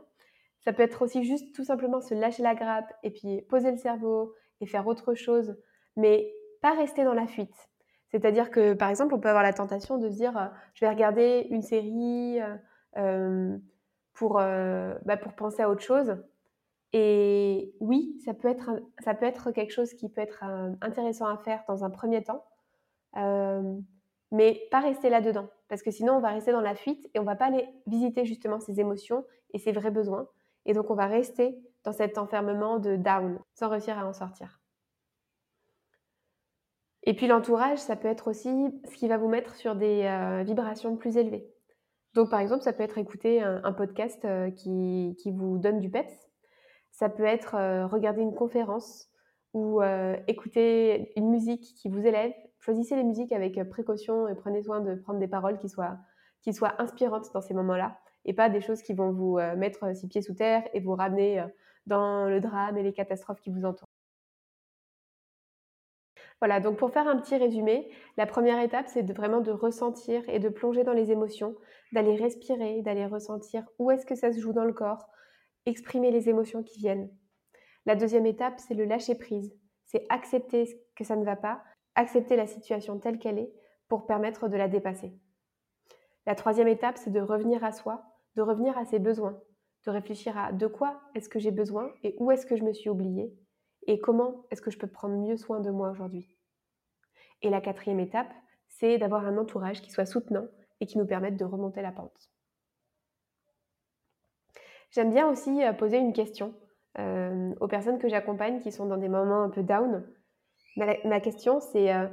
Ça 0.60 0.74
peut 0.74 0.82
être 0.82 1.00
aussi 1.00 1.24
juste 1.24 1.54
tout 1.54 1.64
simplement 1.64 2.02
se 2.02 2.12
lâcher 2.12 2.42
la 2.42 2.54
grappe 2.54 2.92
et 3.02 3.10
puis 3.10 3.40
poser 3.48 3.70
le 3.70 3.78
cerveau 3.78 4.34
et 4.60 4.66
faire 4.66 4.86
autre 4.86 5.14
chose, 5.14 5.56
mais 5.96 6.30
pas 6.60 6.74
rester 6.74 7.02
dans 7.02 7.14
la 7.14 7.26
fuite. 7.26 7.56
C'est-à-dire 8.10 8.50
que, 8.50 8.74
par 8.74 8.90
exemple, 8.90 9.14
on 9.14 9.20
peut 9.20 9.30
avoir 9.30 9.44
la 9.44 9.54
tentation 9.54 9.96
de 9.96 10.10
se 10.10 10.14
dire, 10.16 10.36
euh, 10.36 10.46
je 10.74 10.84
vais 10.84 10.90
regarder 10.90 11.46
une 11.48 11.62
série 11.62 12.38
pour, 14.12 14.34
bah, 14.34 15.16
pour 15.16 15.32
penser 15.34 15.62
à 15.62 15.70
autre 15.70 15.82
chose. 15.82 16.16
Et 16.98 17.74
oui, 17.78 18.18
ça 18.24 18.32
peut 18.32 18.48
être, 18.48 19.50
quelque 19.50 19.70
chose 19.70 19.92
qui 19.92 20.08
peut 20.08 20.22
être 20.22 20.42
euh, 20.44 20.72
intéressant 20.80 21.26
à 21.26 21.36
faire 21.36 21.62
dans 21.68 21.84
un 21.84 21.90
premier 21.90 22.24
temps, 22.24 22.42
euh, 23.18 23.76
mais 24.32 24.62
pas 24.70 24.80
rester 24.80 25.10
là-dedans, 25.10 25.46
parce 25.68 25.82
que 25.82 25.90
sinon 25.90 26.14
on 26.14 26.20
va 26.20 26.30
rester 26.30 26.52
dans 26.52 26.62
la 26.62 26.74
fuite 26.74 27.06
et 27.12 27.18
on 27.18 27.24
va 27.24 27.36
pas 27.36 27.48
aller 27.48 27.68
visiter 27.86 28.24
justement 28.24 28.60
ses 28.60 28.80
émotions 28.80 29.26
et 29.52 29.58
ses 29.58 29.72
vrais 29.72 29.90
besoins. 29.90 30.26
Et 30.64 30.72
donc 30.72 30.88
on 30.88 30.94
va 30.94 31.04
rester 31.04 31.58
dans 31.84 31.92
cet 31.92 32.16
enfermement 32.16 32.78
de 32.78 32.96
down 32.96 33.40
sans 33.52 33.68
réussir 33.68 33.98
à 33.98 34.06
en 34.06 34.14
sortir. 34.14 34.62
Et 37.02 37.12
puis 37.12 37.26
l'entourage, 37.26 37.76
ça 37.76 37.94
peut 37.94 38.08
être 38.08 38.26
aussi 38.28 38.48
ce 38.90 38.96
qui 38.96 39.06
va 39.06 39.18
vous 39.18 39.28
mettre 39.28 39.54
sur 39.54 39.76
des 39.76 40.04
euh, 40.04 40.44
vibrations 40.44 40.96
plus 40.96 41.18
élevées. 41.18 41.46
Donc 42.14 42.30
par 42.30 42.40
exemple, 42.40 42.62
ça 42.62 42.72
peut 42.72 42.84
être 42.84 42.96
écouter 42.96 43.42
un, 43.42 43.72
podcast 43.74 44.26
qui, 44.54 45.14
qui, 45.18 45.30
vous 45.30 45.58
donne 45.58 45.80
du 45.80 45.90
peps, 45.90 46.25
ça 46.96 47.10
peut 47.10 47.24
être 47.24 47.54
euh, 47.54 47.86
regarder 47.86 48.22
une 48.22 48.34
conférence 48.34 49.10
ou 49.52 49.82
euh, 49.82 50.16
écouter 50.28 51.12
une 51.16 51.30
musique 51.30 51.74
qui 51.76 51.90
vous 51.90 52.06
élève. 52.06 52.32
Choisissez 52.58 52.96
les 52.96 53.04
musiques 53.04 53.32
avec 53.32 53.58
euh, 53.58 53.64
précaution 53.64 54.28
et 54.28 54.34
prenez 54.34 54.62
soin 54.62 54.80
de 54.80 54.94
prendre 54.94 55.18
des 55.18 55.28
paroles 55.28 55.58
qui 55.58 55.68
soient, 55.68 55.98
qui 56.40 56.54
soient 56.54 56.74
inspirantes 56.80 57.30
dans 57.34 57.42
ces 57.42 57.52
moments-là 57.52 57.98
et 58.24 58.32
pas 58.32 58.48
des 58.48 58.62
choses 58.62 58.82
qui 58.82 58.94
vont 58.94 59.12
vous 59.12 59.38
mettre 59.56 59.94
six 59.94 60.08
pieds 60.08 60.20
sous 60.20 60.34
terre 60.34 60.64
et 60.72 60.80
vous 60.80 60.96
ramener 60.96 61.44
dans 61.86 62.24
le 62.24 62.40
drame 62.40 62.76
et 62.76 62.82
les 62.82 62.92
catastrophes 62.92 63.40
qui 63.40 63.50
vous 63.50 63.64
entourent. 63.64 63.86
Voilà, 66.40 66.58
donc 66.58 66.76
pour 66.76 66.90
faire 66.90 67.06
un 67.06 67.18
petit 67.18 67.36
résumé, 67.36 67.88
la 68.16 68.26
première 68.26 68.60
étape, 68.60 68.88
c'est 68.88 69.08
vraiment 69.12 69.40
de 69.40 69.52
ressentir 69.52 70.28
et 70.28 70.40
de 70.40 70.48
plonger 70.48 70.82
dans 70.82 70.92
les 70.92 71.12
émotions, 71.12 71.54
d'aller 71.92 72.16
respirer, 72.16 72.82
d'aller 72.82 73.06
ressentir 73.06 73.62
où 73.78 73.92
est-ce 73.92 74.04
que 74.04 74.16
ça 74.16 74.32
se 74.32 74.40
joue 74.40 74.52
dans 74.52 74.64
le 74.64 74.72
corps, 74.72 75.06
exprimer 75.66 76.10
les 76.10 76.28
émotions 76.28 76.62
qui 76.62 76.78
viennent. 76.78 77.10
La 77.84 77.96
deuxième 77.96 78.26
étape, 78.26 78.58
c'est 78.58 78.74
le 78.74 78.84
lâcher 78.84 79.14
prise. 79.14 79.54
C'est 79.84 80.06
accepter 80.08 80.80
que 80.96 81.04
ça 81.04 81.16
ne 81.16 81.24
va 81.24 81.36
pas, 81.36 81.62
accepter 81.94 82.36
la 82.36 82.46
situation 82.46 82.98
telle 82.98 83.18
qu'elle 83.18 83.38
est 83.38 83.52
pour 83.88 84.06
permettre 84.06 84.48
de 84.48 84.56
la 84.56 84.68
dépasser. 84.68 85.12
La 86.26 86.34
troisième 86.34 86.68
étape, 86.68 86.98
c'est 86.98 87.12
de 87.12 87.20
revenir 87.20 87.62
à 87.64 87.72
soi, 87.72 88.04
de 88.34 88.42
revenir 88.42 88.76
à 88.76 88.84
ses 88.84 88.98
besoins, 88.98 89.40
de 89.86 89.90
réfléchir 89.90 90.36
à 90.36 90.52
de 90.52 90.66
quoi 90.66 91.00
est-ce 91.14 91.28
que 91.28 91.38
j'ai 91.38 91.52
besoin 91.52 91.92
et 92.02 92.16
où 92.18 92.30
est-ce 92.30 92.46
que 92.46 92.56
je 92.56 92.64
me 92.64 92.72
suis 92.72 92.90
oubliée 92.90 93.32
et 93.86 94.00
comment 94.00 94.46
est-ce 94.50 94.60
que 94.60 94.70
je 94.70 94.78
peux 94.78 94.88
prendre 94.88 95.16
mieux 95.16 95.36
soin 95.36 95.60
de 95.60 95.70
moi 95.70 95.90
aujourd'hui. 95.90 96.28
Et 97.42 97.50
la 97.50 97.60
quatrième 97.60 98.00
étape, 98.00 98.32
c'est 98.68 98.98
d'avoir 98.98 99.24
un 99.26 99.38
entourage 99.38 99.80
qui 99.82 99.90
soit 99.90 100.06
soutenant 100.06 100.48
et 100.80 100.86
qui 100.86 100.98
nous 100.98 101.06
permette 101.06 101.36
de 101.36 101.44
remonter 101.44 101.82
la 101.82 101.92
pente. 101.92 102.30
J'aime 104.96 105.10
bien 105.10 105.28
aussi 105.28 105.62
euh, 105.62 105.74
poser 105.74 105.98
une 105.98 106.14
question 106.14 106.54
euh, 106.98 107.54
aux 107.60 107.68
personnes 107.68 107.98
que 107.98 108.08
j'accompagne 108.08 108.60
qui 108.60 108.72
sont 108.72 108.86
dans 108.86 108.96
des 108.96 109.10
moments 109.10 109.42
un 109.42 109.50
peu 109.50 109.62
down. 109.62 110.02
Ma, 110.76 111.20
question, 111.20 111.60
c'est 111.60 111.92
euh, 111.92 112.06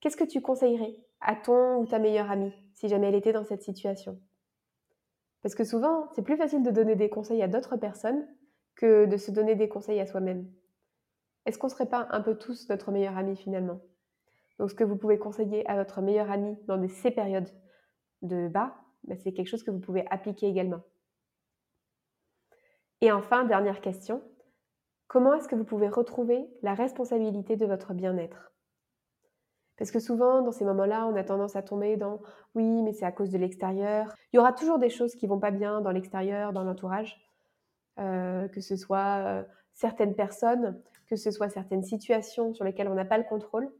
qu'est-ce 0.00 0.16
que 0.16 0.24
tu 0.24 0.40
conseillerais 0.40 0.96
à 1.20 1.36
ton 1.36 1.76
ou 1.76 1.86
ta 1.86 1.98
meilleure 1.98 2.30
amie 2.30 2.54
si 2.72 2.88
jamais 2.88 3.08
elle 3.08 3.14
était 3.16 3.34
dans 3.34 3.44
cette 3.44 3.62
situation? 3.62 4.18
Parce 5.42 5.54
que 5.54 5.62
souvent, 5.62 6.08
c'est 6.14 6.22
plus 6.22 6.38
facile 6.38 6.62
de 6.62 6.70
donner 6.70 6.96
des 6.96 7.10
conseils 7.10 7.42
à 7.42 7.48
d'autres 7.48 7.76
personnes 7.76 8.26
que 8.76 9.04
de 9.04 9.16
se 9.18 9.30
donner 9.30 9.54
des 9.54 9.68
conseils 9.68 10.00
à 10.00 10.06
soi-même. 10.06 10.50
Est-ce 11.44 11.58
qu'on 11.58 11.66
ne 11.66 11.72
serait 11.72 11.88
pas 11.88 12.08
un 12.12 12.22
peu 12.22 12.34
tous 12.34 12.66
notre 12.70 12.92
meilleur 12.92 13.18
ami 13.18 13.36
finalement? 13.36 13.78
Donc 14.58 14.70
ce 14.70 14.74
que 14.74 14.84
vous 14.84 14.96
pouvez 14.96 15.18
conseiller 15.18 15.68
à 15.68 15.76
votre 15.76 16.00
meilleur 16.00 16.30
ami 16.30 16.56
dans 16.66 16.82
ces 16.88 17.10
périodes 17.10 17.50
de 18.22 18.48
bas, 18.48 18.74
ben, 19.04 19.18
c'est 19.18 19.34
quelque 19.34 19.48
chose 19.48 19.64
que 19.64 19.70
vous 19.70 19.80
pouvez 19.80 20.06
appliquer 20.10 20.46
également. 20.46 20.80
Et 23.00 23.12
enfin, 23.12 23.44
dernière 23.44 23.80
question, 23.80 24.22
comment 25.08 25.34
est-ce 25.34 25.48
que 25.48 25.56
vous 25.56 25.64
pouvez 25.64 25.88
retrouver 25.88 26.46
la 26.62 26.74
responsabilité 26.74 27.56
de 27.56 27.66
votre 27.66 27.94
bien-être? 27.94 28.52
Parce 29.78 29.90
que 29.90 29.98
souvent, 29.98 30.42
dans 30.42 30.52
ces 30.52 30.66
moments-là, 30.66 31.06
on 31.06 31.16
a 31.16 31.24
tendance 31.24 31.56
à 31.56 31.62
tomber 31.62 31.96
dans 31.96 32.20
oui, 32.54 32.82
mais 32.82 32.92
c'est 32.92 33.06
à 33.06 33.12
cause 33.12 33.30
de 33.30 33.38
l'extérieur. 33.38 34.14
Il 34.32 34.36
y 34.36 34.38
aura 34.38 34.52
toujours 34.52 34.78
des 34.78 34.90
choses 34.90 35.14
qui 35.14 35.26
vont 35.26 35.40
pas 35.40 35.50
bien 35.50 35.80
dans 35.80 35.90
l'extérieur, 35.90 36.52
dans 36.52 36.64
l'entourage, 36.64 37.18
euh, 37.98 38.46
que 38.48 38.60
ce 38.60 38.76
soit 38.76 39.24
euh, 39.24 39.42
certaines 39.72 40.14
personnes, 40.14 40.78
que 41.06 41.16
ce 41.16 41.30
soit 41.30 41.48
certaines 41.48 41.82
situations 41.82 42.52
sur 42.52 42.66
lesquelles 42.66 42.88
on 42.88 42.94
n'a 42.94 43.06
pas 43.06 43.16
le 43.16 43.24
contrôle. 43.24 43.72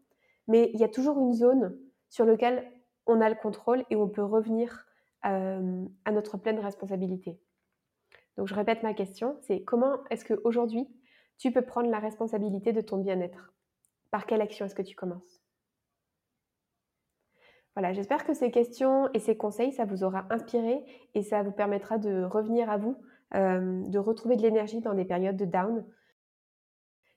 Mais 0.48 0.70
il 0.72 0.80
y 0.80 0.84
a 0.84 0.88
toujours 0.88 1.18
une 1.18 1.34
zone 1.34 1.76
sur 2.08 2.24
laquelle 2.24 2.66
on 3.06 3.20
a 3.20 3.28
le 3.28 3.34
contrôle 3.34 3.84
et 3.90 3.96
on 3.96 4.08
peut 4.08 4.24
revenir 4.24 4.86
euh, 5.26 5.84
à 6.06 6.12
notre 6.12 6.38
pleine 6.38 6.60
responsabilité. 6.60 7.38
Donc 8.36 8.46
je 8.46 8.54
répète 8.54 8.82
ma 8.82 8.94
question, 8.94 9.36
c'est 9.42 9.62
comment 9.62 9.98
est-ce 10.10 10.24
qu'aujourd'hui 10.24 10.88
tu 11.38 11.52
peux 11.52 11.62
prendre 11.62 11.90
la 11.90 11.98
responsabilité 11.98 12.72
de 12.72 12.80
ton 12.80 12.98
bien-être? 12.98 13.52
Par 14.10 14.26
quelle 14.26 14.40
action 14.40 14.66
est-ce 14.66 14.74
que 14.74 14.82
tu 14.82 14.94
commences? 14.94 15.40
Voilà, 17.74 17.92
j'espère 17.92 18.24
que 18.24 18.34
ces 18.34 18.50
questions 18.50 19.08
et 19.14 19.20
ces 19.20 19.36
conseils, 19.36 19.72
ça 19.72 19.84
vous 19.84 20.02
aura 20.02 20.26
inspiré 20.30 20.84
et 21.14 21.22
ça 21.22 21.42
vous 21.42 21.52
permettra 21.52 21.98
de 21.98 22.24
revenir 22.24 22.68
à 22.68 22.76
vous, 22.76 22.96
euh, 23.34 23.82
de 23.86 23.98
retrouver 23.98 24.36
de 24.36 24.42
l'énergie 24.42 24.80
dans 24.80 24.94
des 24.94 25.04
périodes 25.04 25.36
de 25.36 25.44
down. 25.44 25.86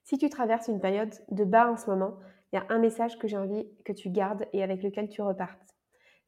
Si 0.04 0.16
tu 0.16 0.28
traverses 0.28 0.68
une 0.68 0.80
période 0.80 1.12
de 1.30 1.44
bas 1.44 1.70
en 1.70 1.76
ce 1.76 1.90
moment, 1.90 2.18
il 2.52 2.56
y 2.56 2.58
a 2.58 2.66
un 2.68 2.78
message 2.78 3.18
que 3.18 3.26
j'ai 3.26 3.36
envie 3.36 3.66
que 3.84 3.92
tu 3.92 4.10
gardes 4.10 4.46
et 4.52 4.62
avec 4.62 4.82
lequel 4.82 5.08
tu 5.08 5.22
repartes. 5.22 5.74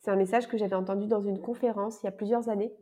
C'est 0.01 0.11
un 0.11 0.17
message 0.17 0.49
que 0.49 0.59
j'avais 0.59 0.75
entendu 0.75 1.07
dans 1.07 1.21
une 1.21 1.41
conférence 1.41 2.03
il 2.03 2.07
y 2.07 2.09
a 2.09 2.13
plusieurs 2.13 2.49
années 2.49 2.75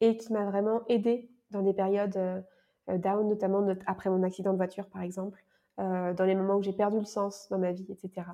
et 0.00 0.16
qui 0.16 0.32
m'a 0.32 0.44
vraiment 0.44 0.82
aidé 0.88 1.29
dans 1.50 1.62
des 1.62 1.72
périodes 1.72 2.16
euh, 2.16 2.40
euh, 2.88 2.98
down, 2.98 3.28
notamment 3.28 3.66
après 3.86 4.10
mon 4.10 4.22
accident 4.22 4.52
de 4.52 4.56
voiture, 4.56 4.88
par 4.88 5.02
exemple, 5.02 5.42
euh, 5.78 6.12
dans 6.14 6.24
les 6.24 6.34
moments 6.34 6.56
où 6.56 6.62
j'ai 6.62 6.72
perdu 6.72 6.98
le 6.98 7.04
sens 7.04 7.48
dans 7.50 7.58
ma 7.58 7.72
vie, 7.72 7.86
etc. 7.90 8.26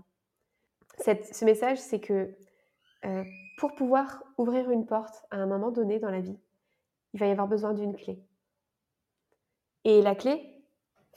ce 0.98 1.44
message, 1.44 1.78
c'est 1.78 2.00
que 2.00 2.34
pour 3.58 3.74
pouvoir 3.76 4.24
ouvrir 4.36 4.68
une 4.70 4.84
porte 4.84 5.24
à 5.30 5.36
un 5.36 5.46
moment 5.46 5.70
donné 5.70 6.00
dans 6.00 6.10
la 6.10 6.20
vie, 6.20 6.38
il 7.14 7.20
va 7.20 7.26
y 7.26 7.30
avoir 7.30 7.46
besoin 7.46 7.72
d'une 7.72 7.94
clé. 7.94 8.20
Et 9.84 10.02
la 10.02 10.16
clé, 10.16 10.64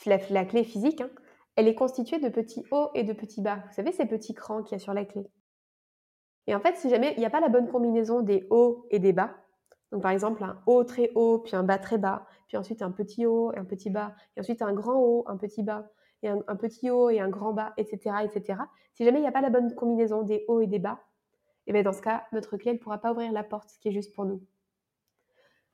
la, 0.05 0.45
clé 0.45 0.63
physique, 0.63 1.01
hein, 1.01 1.09
elle 1.55 1.67
est 1.67 1.73
constituée 1.73 2.19
de 2.19 2.29
petits 2.29 2.63
hauts 2.69 2.91
et 2.93 3.03
de 3.03 3.13
petits 3.13 3.41
bas. 3.41 3.63
Vous 3.67 3.73
savez, 3.73 3.91
ces 3.91 4.05
petits 4.05 4.35
crans 4.35 4.61
qu'il 4.61 4.73
y 4.73 4.75
a 4.75 4.79
sur 4.79 4.93
la 4.93 5.05
clé. 5.05 5.23
Et 6.45 6.53
en 6.53 6.59
fait, 6.59 6.75
si 6.77 6.89
jamais 6.89 7.13
il 7.17 7.19
n'y 7.19 7.25
a 7.25 7.31
pas 7.31 7.39
la 7.39 7.49
bonne 7.49 7.67
combinaison 7.67 8.21
des 8.21 8.45
hauts 8.51 8.85
et 8.91 8.99
des 8.99 9.11
bas, 9.11 9.35
donc 9.91 10.01
par 10.01 10.11
exemple 10.11 10.43
un 10.43 10.61
haut 10.65 10.83
très 10.83 11.11
haut, 11.15 11.39
puis 11.39 11.55
un 11.55 11.63
bas 11.63 11.77
très 11.77 11.97
bas, 11.97 12.25
puis 12.47 12.57
ensuite 12.57 12.81
un 12.81 12.91
petit 12.91 13.25
haut 13.25 13.51
et 13.53 13.57
un 13.57 13.65
petit 13.65 13.89
bas, 13.89 14.15
et 14.35 14.41
ensuite 14.41 14.61
un 14.61 14.73
grand 14.73 14.99
haut, 14.99 15.23
un 15.27 15.37
petit 15.37 15.63
bas, 15.63 15.89
et 16.21 16.29
un, 16.29 16.55
petit 16.57 16.89
haut 16.89 17.09
et 17.09 17.19
un 17.19 17.29
grand 17.29 17.53
bas, 17.53 17.73
etc. 17.77 18.17
etc. 18.23 18.61
Si 18.93 19.05
jamais 19.05 19.19
il 19.19 19.21
n'y 19.21 19.27
a 19.27 19.31
pas 19.31 19.41
la 19.41 19.49
bonne 19.49 19.73
combinaison 19.73 20.21
des 20.21 20.43
hauts 20.47 20.59
et 20.59 20.67
des 20.67 20.79
bas, 20.79 20.99
et 21.65 21.71
eh 21.71 21.73
bien 21.73 21.81
dans 21.81 21.93
ce 21.93 22.01
cas, 22.01 22.25
notre 22.33 22.57
clé 22.57 22.73
ne 22.73 22.77
pourra 22.77 22.97
pas 22.97 23.11
ouvrir 23.11 23.31
la 23.31 23.43
porte 23.43 23.69
qui 23.79 23.89
est 23.89 23.91
juste 23.91 24.13
pour 24.13 24.25
nous. 24.25 24.41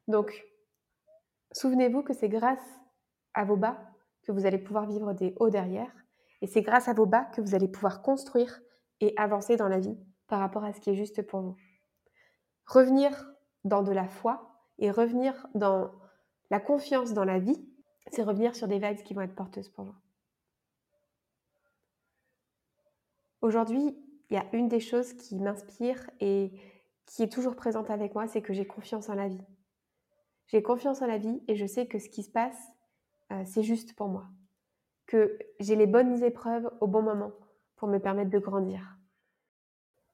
Donc, 0.07 0.45
souvenez-vous 1.51 2.03
que 2.03 2.13
c'est 2.13 2.29
grâce 2.29 2.79
à 3.33 3.43
vos 3.43 3.55
bas 3.55 3.79
que 4.23 4.31
vous 4.31 4.45
allez 4.45 4.57
pouvoir 4.57 4.85
vivre 4.85 5.13
des 5.13 5.33
hauts 5.39 5.49
derrière, 5.49 5.91
et 6.41 6.47
c'est 6.47 6.61
grâce 6.61 6.87
à 6.87 6.93
vos 6.93 7.05
bas 7.05 7.25
que 7.25 7.41
vous 7.41 7.55
allez 7.55 7.67
pouvoir 7.67 8.01
construire 8.01 8.61
et 9.01 9.13
avancer 9.17 9.55
dans 9.55 9.67
la 9.67 9.79
vie 9.79 9.97
par 10.27 10.39
rapport 10.39 10.63
à 10.63 10.73
ce 10.73 10.79
qui 10.79 10.91
est 10.91 10.95
juste 10.95 11.21
pour 11.23 11.41
vous. 11.41 11.57
Revenir 12.67 13.34
dans 13.65 13.81
de 13.83 13.91
la 13.91 14.07
foi 14.07 14.49
et 14.77 14.89
revenir 14.89 15.47
dans 15.53 15.91
La 16.51 16.59
confiance 16.59 17.13
dans 17.13 17.25
la 17.25 17.39
vie, 17.39 17.67
c'est 18.11 18.21
revenir 18.21 18.55
sur 18.55 18.67
des 18.67 18.77
vibes 18.77 19.03
qui 19.03 19.15
vont 19.15 19.21
être 19.21 19.35
porteuses 19.35 19.69
pour 19.69 19.85
vous. 19.85 19.95
Aujourd'hui, 23.41 23.97
il 24.29 24.35
y 24.35 24.37
a 24.37 24.45
une 24.53 24.67
des 24.67 24.79
choses 24.79 25.13
qui 25.13 25.39
m'inspire 25.39 26.09
et 26.19 26.51
qui 27.07 27.23
est 27.23 27.31
toujours 27.31 27.55
présente 27.55 27.89
avec 27.89 28.13
moi, 28.13 28.27
c'est 28.27 28.41
que 28.41 28.53
j'ai 28.53 28.65
confiance 28.65 29.09
en 29.09 29.15
la 29.15 29.27
vie. 29.27 29.43
J'ai 30.47 30.61
confiance 30.61 31.01
en 31.01 31.07
la 31.07 31.17
vie 31.17 31.41
et 31.47 31.55
je 31.55 31.65
sais 31.65 31.87
que 31.87 31.97
ce 31.97 32.09
qui 32.09 32.21
se 32.21 32.29
passe, 32.29 32.71
euh, 33.31 33.43
c'est 33.45 33.63
juste 33.63 33.95
pour 33.95 34.07
moi. 34.07 34.27
Que 35.07 35.37
j'ai 35.59 35.75
les 35.75 35.87
bonnes 35.87 36.23
épreuves 36.23 36.69
au 36.79 36.87
bon 36.87 37.01
moment 37.01 37.31
pour 37.75 37.87
me 37.87 37.97
permettre 37.97 38.29
de 38.29 38.39
grandir. 38.39 38.97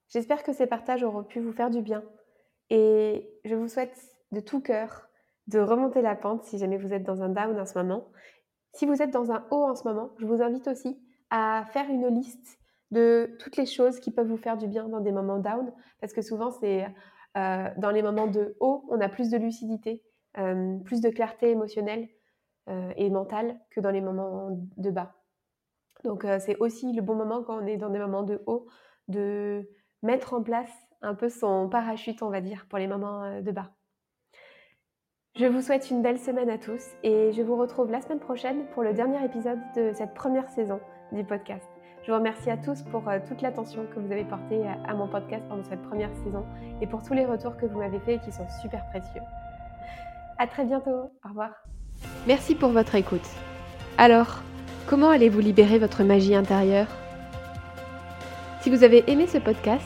J'espère 0.07 0.43
que 0.43 0.53
ces 0.53 0.67
partages 0.67 1.03
auront 1.03 1.23
pu 1.23 1.39
vous 1.39 1.53
faire 1.53 1.69
du 1.69 1.81
bien 1.81 2.03
et 2.71 3.29
je 3.43 3.53
vous 3.53 3.67
souhaite 3.67 3.99
de 4.31 4.39
tout 4.39 4.61
cœur 4.61 5.09
de 5.47 5.59
remonter 5.59 6.01
la 6.01 6.15
pente 6.15 6.45
si 6.45 6.57
jamais 6.57 6.77
vous 6.77 6.93
êtes 6.93 7.03
dans 7.03 7.21
un 7.21 7.27
down 7.27 7.59
en 7.59 7.65
ce 7.65 7.77
moment. 7.77 8.07
Si 8.73 8.85
vous 8.85 9.01
êtes 9.01 9.11
dans 9.11 9.31
un 9.31 9.45
haut 9.51 9.65
en 9.65 9.75
ce 9.75 9.83
moment, 9.83 10.11
je 10.19 10.25
vous 10.25 10.41
invite 10.41 10.67
aussi 10.69 10.97
à 11.29 11.65
faire 11.73 11.89
une 11.89 12.07
liste 12.07 12.59
de 12.91 13.35
toutes 13.39 13.57
les 13.57 13.65
choses 13.65 13.99
qui 13.99 14.09
peuvent 14.09 14.27
vous 14.27 14.37
faire 14.37 14.57
du 14.57 14.67
bien 14.67 14.87
dans 14.87 15.01
des 15.01 15.11
moments 15.11 15.39
down, 15.39 15.71
parce 15.99 16.13
que 16.13 16.21
souvent 16.21 16.49
c'est 16.49 16.85
euh, 17.37 17.69
dans 17.77 17.91
les 17.91 18.01
moments 18.01 18.27
de 18.27 18.55
haut, 18.61 18.85
on 18.89 19.01
a 19.01 19.09
plus 19.09 19.29
de 19.29 19.37
lucidité, 19.37 20.01
euh, 20.37 20.77
plus 20.79 21.01
de 21.01 21.09
clarté 21.09 21.49
émotionnelle 21.49 22.07
euh, 22.69 22.93
et 22.95 23.09
mentale 23.09 23.59
que 23.69 23.81
dans 23.81 23.91
les 23.91 24.01
moments 24.01 24.49
de 24.77 24.89
bas. 24.91 25.13
Donc 26.05 26.25
c'est 26.39 26.57
aussi 26.57 26.93
le 26.93 27.01
bon 27.01 27.15
moment 27.15 27.43
quand 27.43 27.61
on 27.61 27.67
est 27.67 27.77
dans 27.77 27.89
des 27.89 27.99
moments 27.99 28.23
de 28.23 28.41
haut 28.47 28.65
de 29.07 29.69
mettre 30.01 30.33
en 30.33 30.41
place 30.41 30.71
un 31.01 31.15
peu 31.15 31.29
son 31.29 31.69
parachute, 31.69 32.21
on 32.21 32.29
va 32.29 32.41
dire, 32.41 32.65
pour 32.69 32.79
les 32.79 32.87
moments 32.87 33.41
de 33.41 33.51
bas. 33.51 33.71
Je 35.35 35.45
vous 35.45 35.61
souhaite 35.61 35.89
une 35.89 36.01
belle 36.01 36.19
semaine 36.19 36.49
à 36.49 36.57
tous 36.57 36.83
et 37.03 37.31
je 37.31 37.41
vous 37.41 37.55
retrouve 37.55 37.89
la 37.89 38.01
semaine 38.01 38.19
prochaine 38.19 38.65
pour 38.73 38.83
le 38.83 38.93
dernier 38.93 39.23
épisode 39.23 39.59
de 39.75 39.91
cette 39.93 40.13
première 40.13 40.49
saison 40.49 40.81
du 41.13 41.23
podcast. 41.23 41.65
Je 42.03 42.11
vous 42.11 42.17
remercie 42.17 42.49
à 42.49 42.57
tous 42.57 42.81
pour 42.81 43.07
euh, 43.07 43.19
toute 43.27 43.41
l'attention 43.41 43.85
que 43.93 43.99
vous 43.99 44.11
avez 44.11 44.25
portée 44.25 44.61
à 44.67 44.93
mon 44.93 45.07
podcast 45.07 45.43
pendant 45.47 45.63
cette 45.63 45.83
première 45.83 46.13
saison 46.25 46.43
et 46.81 46.87
pour 46.87 47.03
tous 47.03 47.13
les 47.13 47.25
retours 47.25 47.55
que 47.57 47.65
vous 47.65 47.79
m'avez 47.79 47.99
faits 47.99 48.21
et 48.21 48.25
qui 48.25 48.31
sont 48.31 48.47
super 48.61 48.85
précieux. 48.89 49.21
À 50.37 50.47
très 50.47 50.65
bientôt. 50.65 51.11
Au 51.23 51.29
revoir. 51.29 51.51
Merci 52.27 52.55
pour 52.55 52.71
votre 52.71 52.95
écoute. 52.95 53.27
Alors, 53.97 54.41
comment 54.87 55.09
allez-vous 55.09 55.39
libérer 55.39 55.77
votre 55.77 56.03
magie 56.03 56.35
intérieure? 56.35 56.87
Si 58.61 58.69
vous 58.69 58.83
avez 58.83 59.09
aimé 59.09 59.27
ce 59.27 59.37
podcast, 59.37 59.85